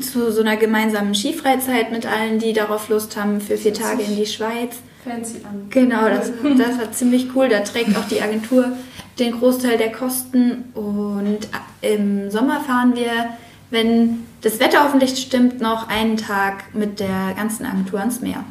zu 0.00 0.32
so 0.32 0.42
einer 0.42 0.56
gemeinsamen 0.56 1.14
Skifreizeit 1.14 1.90
mit 1.90 2.04
allen, 2.04 2.38
die 2.38 2.52
darauf 2.52 2.88
Lust 2.90 3.16
haben, 3.16 3.40
für 3.40 3.56
vier 3.56 3.72
Tage 3.72 4.02
in 4.02 4.16
die 4.16 4.26
Schweiz. 4.26 4.76
Fancy 5.04 5.40
an. 5.44 5.66
Genau, 5.70 6.08
das, 6.08 6.32
das 6.56 6.78
war 6.78 6.92
ziemlich 6.92 7.28
cool. 7.34 7.48
Da 7.48 7.60
trägt 7.60 7.96
auch 7.96 8.06
die 8.08 8.20
Agentur 8.20 8.72
den 9.18 9.32
Großteil 9.32 9.78
der 9.78 9.92
Kosten. 9.92 10.64
Und 10.74 11.48
im 11.80 12.30
Sommer 12.30 12.60
fahren 12.60 12.94
wir, 12.94 13.30
wenn 13.70 14.26
das 14.40 14.60
Wetter 14.60 14.84
hoffentlich 14.84 15.18
stimmt, 15.18 15.60
noch 15.60 15.88
einen 15.88 16.16
Tag 16.16 16.74
mit 16.74 17.00
der 17.00 17.34
ganzen 17.36 17.66
Agentur 17.66 18.00
ans 18.00 18.20
Meer. 18.20 18.44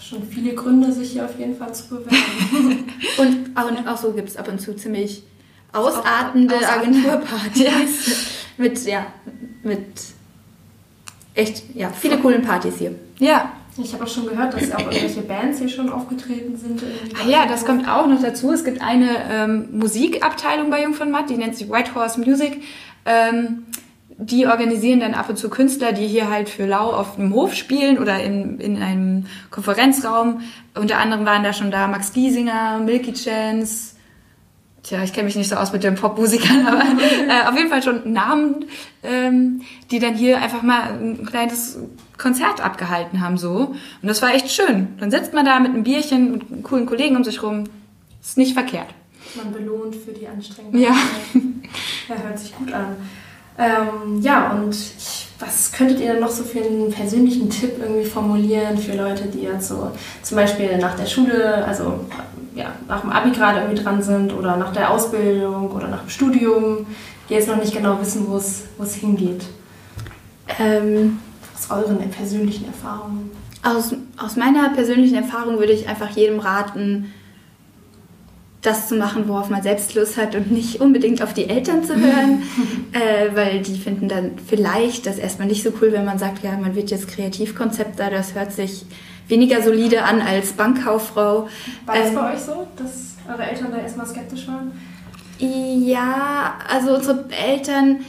Schon 0.00 0.26
viele 0.28 0.54
Gründe, 0.54 0.92
sich 0.92 1.12
hier 1.12 1.24
auf 1.24 1.38
jeden 1.38 1.56
Fall 1.56 1.74
zu 1.74 1.88
bewerben. 1.88 2.84
und, 3.18 3.56
und 3.56 3.88
auch 3.88 3.96
so 3.96 4.12
gibt 4.12 4.28
es 4.28 4.36
ab 4.36 4.48
und 4.48 4.60
zu 4.60 4.74
ziemlich 4.74 5.22
ausartende 5.72 6.56
Agenturpartys. 6.56 8.26
mit, 8.58 8.84
ja, 8.84 9.06
mit 9.62 9.86
echt, 11.34 11.62
ja, 11.74 11.90
viele 11.90 12.18
coolen 12.18 12.42
Partys 12.42 12.74
hier. 12.78 12.94
Ja, 13.18 13.52
ich 13.78 13.92
habe 13.94 14.04
auch 14.04 14.08
schon 14.08 14.26
gehört, 14.26 14.54
dass 14.54 14.70
auch 14.72 14.80
irgendwelche 14.80 15.22
Bands 15.22 15.58
hier 15.58 15.68
schon 15.68 15.88
aufgetreten 15.90 16.56
sind. 16.56 16.82
Ah 17.22 17.28
ja, 17.28 17.46
das 17.46 17.64
kommt 17.64 17.88
auch 17.88 18.06
noch 18.06 18.20
dazu. 18.20 18.52
Es 18.52 18.64
gibt 18.64 18.82
eine 18.82 19.08
ähm, 19.30 19.68
Musikabteilung 19.78 20.70
bei 20.70 20.82
Jung 20.82 20.94
von 20.94 21.10
Matt, 21.10 21.30
die 21.30 21.36
nennt 21.36 21.56
sich 21.56 21.70
White 21.70 21.94
Horse 21.94 22.20
Music. 22.20 22.62
Ähm, 23.06 23.64
die 24.18 24.46
organisieren 24.46 25.00
dann 25.00 25.14
ab 25.14 25.28
und 25.28 25.36
zu 25.36 25.48
Künstler, 25.48 25.92
die 25.92 26.06
hier 26.06 26.30
halt 26.30 26.48
für 26.48 26.66
Lau 26.66 26.92
auf 26.92 27.16
dem 27.16 27.32
Hof 27.32 27.54
spielen 27.54 27.98
oder 27.98 28.22
in, 28.22 28.60
in 28.60 28.80
einem 28.80 29.26
Konferenzraum. 29.50 30.42
Unter 30.74 30.98
anderem 30.98 31.24
waren 31.24 31.42
da 31.42 31.52
schon 31.52 31.70
da 31.70 31.88
Max 31.88 32.12
Giesinger, 32.12 32.78
Milky 32.78 33.14
Chance, 33.14 33.91
Tja, 34.82 35.02
ich 35.04 35.12
kenne 35.12 35.26
mich 35.26 35.36
nicht 35.36 35.48
so 35.48 35.56
aus 35.56 35.72
mit 35.72 35.84
den 35.84 35.94
Popmusikern, 35.94 36.66
aber 36.66 36.80
äh, 36.80 37.48
auf 37.48 37.56
jeden 37.56 37.68
Fall 37.68 37.82
schon 37.82 38.12
Namen, 38.12 38.64
ähm, 39.02 39.62
die 39.90 39.98
dann 39.98 40.14
hier 40.14 40.40
einfach 40.40 40.62
mal 40.62 40.92
ein 40.92 41.24
kleines 41.24 41.78
Konzert 42.18 42.60
abgehalten 42.60 43.20
haben 43.20 43.38
so. 43.38 43.74
Und 44.02 44.08
das 44.08 44.22
war 44.22 44.34
echt 44.34 44.50
schön. 44.50 44.88
Dann 44.98 45.10
sitzt 45.10 45.32
man 45.34 45.44
da 45.44 45.60
mit 45.60 45.72
einem 45.72 45.84
Bierchen 45.84 46.34
und 46.34 46.50
einem 46.50 46.62
coolen 46.62 46.86
Kollegen 46.86 47.16
um 47.16 47.24
sich 47.24 47.42
rum. 47.42 47.64
Ist 48.20 48.38
nicht 48.38 48.54
verkehrt. 48.54 48.88
Man 49.36 49.52
belohnt 49.52 49.94
für 49.94 50.12
die 50.12 50.26
Anstrengung. 50.26 50.76
Ja. 50.76 50.90
ja, 52.08 52.14
hört 52.16 52.38
sich 52.38 52.54
gut 52.54 52.72
an. 52.72 52.96
Ähm, 53.58 54.20
ja, 54.20 54.52
und 54.52 54.74
ich 54.74 55.22
was 55.42 55.72
könntet 55.72 56.00
ihr 56.00 56.12
denn 56.12 56.20
noch 56.20 56.30
so 56.30 56.44
für 56.44 56.60
einen 56.60 56.90
persönlichen 56.90 57.50
Tipp 57.50 57.72
irgendwie 57.80 58.04
formulieren 58.04 58.78
für 58.78 58.94
Leute, 58.94 59.24
die 59.24 59.42
jetzt 59.42 59.68
so 59.68 59.90
zum 60.22 60.36
Beispiel 60.36 60.78
nach 60.78 60.94
der 60.96 61.06
Schule, 61.06 61.64
also 61.64 62.00
ja, 62.54 62.72
nach 62.88 63.00
dem 63.00 63.10
Abi 63.10 63.30
gerade 63.30 63.60
irgendwie 63.60 63.82
dran 63.82 64.02
sind 64.02 64.32
oder 64.32 64.56
nach 64.56 64.72
der 64.72 64.90
Ausbildung 64.90 65.70
oder 65.70 65.88
nach 65.88 66.00
dem 66.00 66.10
Studium, 66.10 66.86
die 67.28 67.34
jetzt 67.34 67.48
noch 67.48 67.56
nicht 67.56 67.74
genau 67.74 68.00
wissen, 68.00 68.26
wo 68.28 68.36
es 68.36 68.94
hingeht? 68.94 69.44
Ähm, 70.58 71.18
aus 71.54 71.70
euren 71.70 72.10
persönlichen 72.10 72.66
Erfahrungen? 72.66 73.30
Aus, 73.62 73.94
aus 74.18 74.36
meiner 74.36 74.70
persönlichen 74.70 75.14
Erfahrung 75.16 75.58
würde 75.58 75.72
ich 75.72 75.88
einfach 75.88 76.10
jedem 76.10 76.40
raten, 76.40 77.12
das 78.60 78.88
zu 78.88 78.94
machen, 78.94 79.26
worauf 79.26 79.50
man 79.50 79.62
selbst 79.62 79.94
Lust 79.94 80.16
hat 80.16 80.36
und 80.36 80.52
nicht 80.52 80.80
unbedingt 80.80 81.20
auf 81.20 81.34
die 81.34 81.48
Eltern 81.48 81.82
zu 81.84 81.96
hören, 81.96 82.42
äh, 82.92 83.34
weil 83.34 83.60
die 83.60 83.76
finden 83.76 84.08
dann 84.08 84.32
vielleicht 84.46 85.06
das 85.06 85.18
erstmal 85.18 85.48
nicht 85.48 85.64
so 85.64 85.72
cool, 85.80 85.92
wenn 85.92 86.04
man 86.04 86.18
sagt, 86.18 86.44
ja, 86.44 86.52
man 86.52 86.76
wird 86.76 86.90
jetzt 86.90 87.08
Kreativkonzepter, 87.08 88.08
das 88.10 88.34
hört 88.34 88.52
sich 88.52 88.86
weniger 89.28 89.62
solide 89.62 90.04
an 90.04 90.20
als 90.20 90.52
Bankkauffrau. 90.52 91.48
War 91.86 91.94
das 91.96 92.08
ähm, 92.08 92.14
bei 92.14 92.34
euch 92.34 92.40
so, 92.40 92.66
dass 92.76 93.16
eure 93.28 93.44
Eltern 93.44 93.68
da 93.70 93.78
erstmal 93.78 94.06
skeptisch 94.06 94.46
waren? 94.48 94.72
Ja, 95.38 96.58
also 96.68 96.94
unsere 96.94 97.24
Eltern 97.30 98.00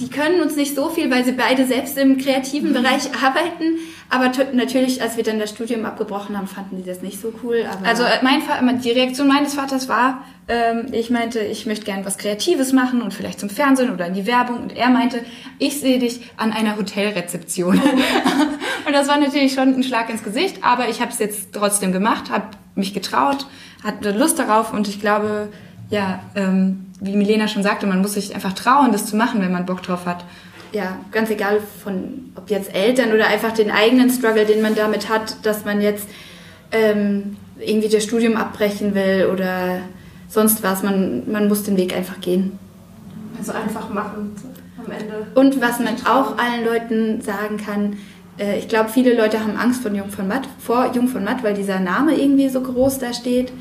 die 0.00 0.08
können 0.08 0.40
uns 0.40 0.56
nicht 0.56 0.74
so 0.74 0.88
viel, 0.88 1.10
weil 1.10 1.24
sie 1.24 1.32
beide 1.32 1.66
selbst 1.66 1.96
im 1.98 2.18
kreativen 2.18 2.72
Bereich 2.72 3.14
arbeiten. 3.14 3.78
Aber 4.12 4.32
natürlich, 4.52 5.00
als 5.00 5.16
wir 5.16 5.22
dann 5.22 5.38
das 5.38 5.50
Studium 5.50 5.84
abgebrochen 5.84 6.36
haben, 6.36 6.48
fanden 6.48 6.76
die 6.76 6.82
das 6.82 7.00
nicht 7.00 7.20
so 7.20 7.32
cool. 7.44 7.64
also 7.84 8.02
äh, 8.02 8.18
mein 8.22 8.80
die 8.80 8.90
Reaktion 8.90 9.28
meines 9.28 9.54
Vaters 9.54 9.88
war, 9.88 10.24
ähm, 10.48 10.88
ich 10.90 11.10
meinte, 11.10 11.38
ich 11.38 11.64
möchte 11.64 11.84
gerne 11.84 12.04
was 12.04 12.18
Kreatives 12.18 12.72
machen 12.72 13.02
und 13.02 13.14
vielleicht 13.14 13.38
zum 13.38 13.48
Fernsehen 13.48 13.92
oder 13.92 14.06
in 14.06 14.14
die 14.14 14.26
Werbung. 14.26 14.64
Und 14.64 14.76
er 14.76 14.90
meinte, 14.90 15.24
ich 15.60 15.78
sehe 15.78 16.00
dich 16.00 16.22
an 16.36 16.52
einer 16.52 16.76
Hotelrezeption. 16.76 17.80
und 18.86 18.92
das 18.92 19.06
war 19.06 19.16
natürlich 19.18 19.54
schon 19.54 19.74
ein 19.74 19.84
Schlag 19.84 20.10
ins 20.10 20.24
Gesicht, 20.24 20.64
aber 20.64 20.88
ich 20.88 21.00
habe 21.00 21.12
es 21.12 21.20
jetzt 21.20 21.52
trotzdem 21.52 21.92
gemacht, 21.92 22.30
habe 22.30 22.46
mich 22.74 22.92
getraut, 22.92 23.46
hatte 23.84 24.10
Lust 24.10 24.40
darauf 24.40 24.72
und 24.72 24.88
ich 24.88 25.00
glaube, 25.00 25.50
ja, 25.88 26.18
ähm, 26.34 26.86
wie 27.00 27.16
Milena 27.16 27.46
schon 27.46 27.62
sagte, 27.62 27.86
man 27.86 28.00
muss 28.02 28.14
sich 28.14 28.34
einfach 28.34 28.54
trauen, 28.54 28.90
das 28.90 29.06
zu 29.06 29.16
machen, 29.16 29.40
wenn 29.40 29.52
man 29.52 29.66
Bock 29.66 29.82
drauf 29.82 30.04
hat. 30.06 30.24
Ja, 30.72 30.98
ganz 31.10 31.30
egal 31.30 31.60
von, 31.82 32.32
ob 32.36 32.48
jetzt 32.48 32.74
Eltern 32.74 33.12
oder 33.12 33.26
einfach 33.26 33.52
den 33.52 33.70
eigenen 33.70 34.10
Struggle, 34.10 34.46
den 34.46 34.62
man 34.62 34.74
damit 34.74 35.08
hat, 35.08 35.44
dass 35.44 35.64
man 35.64 35.80
jetzt 35.80 36.06
ähm, 36.70 37.36
irgendwie 37.58 37.88
das 37.88 38.04
Studium 38.04 38.36
abbrechen 38.36 38.94
will 38.94 39.28
oder 39.32 39.80
sonst 40.28 40.62
was. 40.62 40.82
Man, 40.82 41.30
man 41.30 41.48
muss 41.48 41.64
den 41.64 41.76
Weg 41.76 41.94
einfach 41.96 42.20
gehen. 42.20 42.58
Also 43.38 43.52
einfach 43.52 43.88
machen 43.90 44.36
am 44.78 44.92
Ende. 44.92 45.26
Und 45.34 45.60
was 45.60 45.78
man 45.80 45.94
auch 46.06 46.38
allen 46.38 46.64
Leuten 46.64 47.20
sagen 47.20 47.56
kann, 47.56 47.96
äh, 48.38 48.58
ich 48.58 48.68
glaube, 48.68 48.90
viele 48.90 49.14
Leute 49.16 49.40
haben 49.40 49.56
Angst 49.56 49.82
von 49.82 49.94
Jung 49.94 50.10
von 50.10 50.28
Matt, 50.28 50.48
vor 50.58 50.92
Jung 50.94 51.08
von 51.08 51.24
Matt, 51.24 51.42
weil 51.42 51.54
dieser 51.54 51.80
Name 51.80 52.16
irgendwie 52.16 52.48
so 52.48 52.60
groß 52.60 52.98
da 52.98 53.12
steht. 53.12 53.52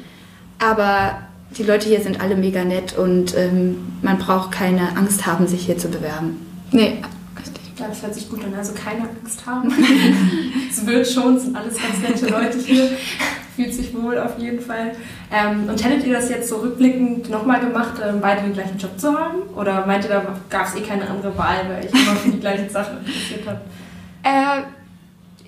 Aber 0.59 1.19
die 1.57 1.63
Leute 1.63 1.87
hier 1.89 2.01
sind 2.01 2.21
alle 2.21 2.35
mega 2.35 2.63
nett 2.63 2.97
und 2.97 3.35
ähm, 3.35 3.77
man 4.01 4.17
braucht 4.19 4.51
keine 4.51 4.95
Angst 4.97 5.25
haben, 5.25 5.47
sich 5.47 5.65
hier 5.65 5.77
zu 5.77 5.89
bewerben. 5.89 6.45
Nee, 6.71 7.01
richtig. 7.37 7.61
Ja, 7.79 7.87
das 7.87 8.01
hört 8.01 8.13
sich 8.13 8.29
gut 8.29 8.43
an. 8.43 8.53
Also 8.53 8.73
keine 8.73 9.01
Angst 9.01 9.45
haben. 9.45 9.71
es 10.69 10.85
wird 10.85 11.07
schon, 11.07 11.35
es 11.35 11.43
sind 11.43 11.55
alles 11.55 11.75
ganz 11.75 11.99
nette 11.99 12.27
Leute 12.27 12.57
hier. 12.59 12.89
Fühlt 13.55 13.73
sich 13.73 13.93
wohl 13.93 14.17
auf 14.17 14.37
jeden 14.37 14.61
Fall. 14.61 14.93
Ähm, 15.31 15.67
und 15.67 15.83
hättet 15.83 16.05
ihr 16.05 16.13
das 16.13 16.29
jetzt 16.29 16.49
so 16.49 16.57
rückblickend 16.57 17.29
nochmal 17.29 17.59
gemacht, 17.59 18.01
ähm, 18.05 18.19
beide 18.21 18.41
den 18.41 18.53
gleichen 18.53 18.77
Job 18.77 18.97
zu 18.97 19.17
haben? 19.17 19.41
Oder 19.55 19.85
meint 19.85 20.05
ihr, 20.05 20.09
da 20.09 20.35
gab 20.49 20.67
es 20.67 20.75
eh 20.75 20.81
keine 20.81 21.09
andere 21.09 21.37
Wahl, 21.37 21.67
weil 21.67 21.85
ich 21.85 21.91
immer 21.91 22.15
für 22.15 22.29
die 22.29 22.39
gleiche 22.39 22.69
Sache 22.69 22.97
interessiert 22.99 23.47
habe? 23.47 23.61
Äh, 24.23 24.63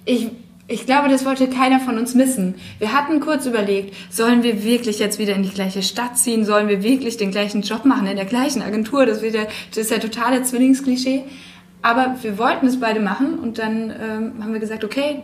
ich 0.05 0.31
ich 0.71 0.85
glaube, 0.85 1.09
das 1.09 1.25
wollte 1.25 1.47
keiner 1.47 1.81
von 1.81 1.97
uns 1.97 2.15
missen. 2.15 2.55
Wir 2.79 2.93
hatten 2.93 3.19
kurz 3.19 3.45
überlegt, 3.45 3.93
sollen 4.09 4.41
wir 4.41 4.63
wirklich 4.63 4.99
jetzt 4.99 5.19
wieder 5.19 5.35
in 5.35 5.43
die 5.43 5.49
gleiche 5.49 5.83
Stadt 5.83 6.17
ziehen? 6.17 6.45
Sollen 6.45 6.69
wir 6.69 6.81
wirklich 6.81 7.17
den 7.17 7.31
gleichen 7.31 7.61
Job 7.61 7.83
machen 7.83 8.07
in 8.07 8.15
der 8.15 8.25
gleichen 8.25 8.61
Agentur? 8.61 9.05
Das, 9.05 9.21
wird 9.21 9.35
ja, 9.35 9.43
das 9.69 9.77
ist 9.77 9.91
ja 9.91 9.97
totale 9.97 10.43
Zwillingsklischee. 10.43 11.23
Aber 11.81 12.15
wir 12.21 12.37
wollten 12.37 12.67
es 12.67 12.79
beide 12.79 13.01
machen 13.01 13.39
und 13.39 13.57
dann 13.57 13.89
ähm, 13.89 14.33
haben 14.41 14.53
wir 14.53 14.59
gesagt, 14.61 14.85
okay, 14.85 15.23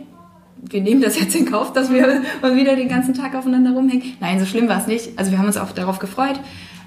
wir 0.60 0.82
nehmen 0.82 1.00
das 1.00 1.18
jetzt 1.18 1.34
in 1.34 1.46
Kauf, 1.46 1.72
dass 1.72 1.90
wir 1.90 2.22
mal 2.42 2.54
wieder 2.54 2.76
den 2.76 2.88
ganzen 2.88 3.14
Tag 3.14 3.34
aufeinander 3.34 3.70
rumhängen. 3.70 4.16
Nein, 4.20 4.38
so 4.40 4.44
schlimm 4.44 4.68
war 4.68 4.78
es 4.78 4.86
nicht. 4.86 5.18
Also 5.18 5.30
wir 5.30 5.38
haben 5.38 5.46
uns 5.46 5.56
auch 5.56 5.72
darauf 5.72 5.98
gefreut. 5.98 6.38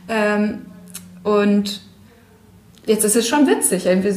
Ähm, 0.07 0.59
und 1.23 1.81
jetzt 2.85 3.05
ist 3.05 3.15
es 3.15 3.27
schon 3.27 3.47
witzig. 3.47 3.85
Wir, 3.85 4.13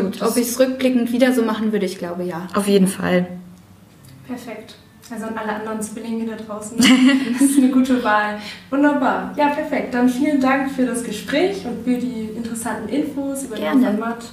und 0.00 0.22
ob 0.22 0.36
ich 0.36 0.48
es 0.48 0.60
rückblickend 0.60 1.10
wieder 1.10 1.32
so 1.32 1.42
machen 1.42 1.72
würde, 1.72 1.86
ich 1.86 1.98
glaube 1.98 2.22
ja. 2.22 2.46
Auf 2.54 2.68
jeden 2.68 2.86
Fall. 2.86 3.26
Perfekt. 4.28 4.74
Also 5.10 5.24
an 5.24 5.38
alle 5.38 5.54
anderen 5.54 5.80
Zwillinge 5.80 6.26
da 6.26 6.36
draußen. 6.36 6.76
Das 7.32 7.40
ist 7.40 7.58
eine 7.58 7.70
gute 7.70 8.04
Wahl. 8.04 8.38
Wunderbar. 8.68 9.32
Ja, 9.36 9.48
perfekt. 9.48 9.94
Dann 9.94 10.08
vielen 10.08 10.40
Dank 10.40 10.70
für 10.70 10.84
das 10.84 11.02
Gespräch 11.02 11.64
und 11.64 11.82
für 11.84 11.96
die 11.96 12.30
interessanten 12.36 12.88
Infos 12.90 13.44
über 13.44 13.56
Gerne. 13.56 13.86
den 13.86 13.98
Format. 13.98 14.24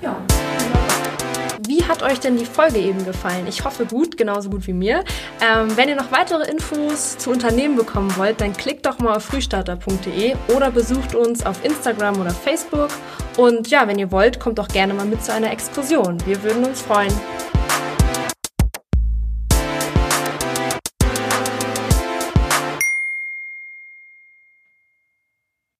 Ja. 0.00 0.16
Wie 1.66 1.84
hat 1.84 2.02
euch 2.02 2.20
denn 2.20 2.36
die 2.36 2.44
Folge 2.46 2.78
eben 2.78 3.04
gefallen? 3.04 3.46
Ich 3.48 3.64
hoffe 3.64 3.84
gut, 3.86 4.16
genauso 4.16 4.50
gut 4.50 4.66
wie 4.66 4.72
mir. 4.72 5.04
Ähm, 5.40 5.76
wenn 5.76 5.88
ihr 5.88 5.96
noch 5.96 6.12
weitere 6.12 6.50
Infos 6.50 7.18
zu 7.18 7.30
Unternehmen 7.30 7.76
bekommen 7.76 8.14
wollt, 8.16 8.40
dann 8.40 8.54
klickt 8.54 8.86
doch 8.86 8.98
mal 8.98 9.16
auf 9.16 9.24
frühstarter.de 9.24 10.34
oder 10.54 10.70
besucht 10.70 11.14
uns 11.14 11.44
auf 11.44 11.64
Instagram 11.64 12.20
oder 12.20 12.30
Facebook. 12.30 12.88
Und 13.36 13.68
ja, 13.68 13.86
wenn 13.88 13.98
ihr 13.98 14.10
wollt, 14.10 14.40
kommt 14.40 14.58
doch 14.58 14.68
gerne 14.68 14.94
mal 14.94 15.06
mit 15.06 15.22
zu 15.22 15.32
einer 15.32 15.50
Exkursion. 15.50 16.18
Wir 16.26 16.42
würden 16.42 16.64
uns 16.64 16.80
freuen. 16.80 17.12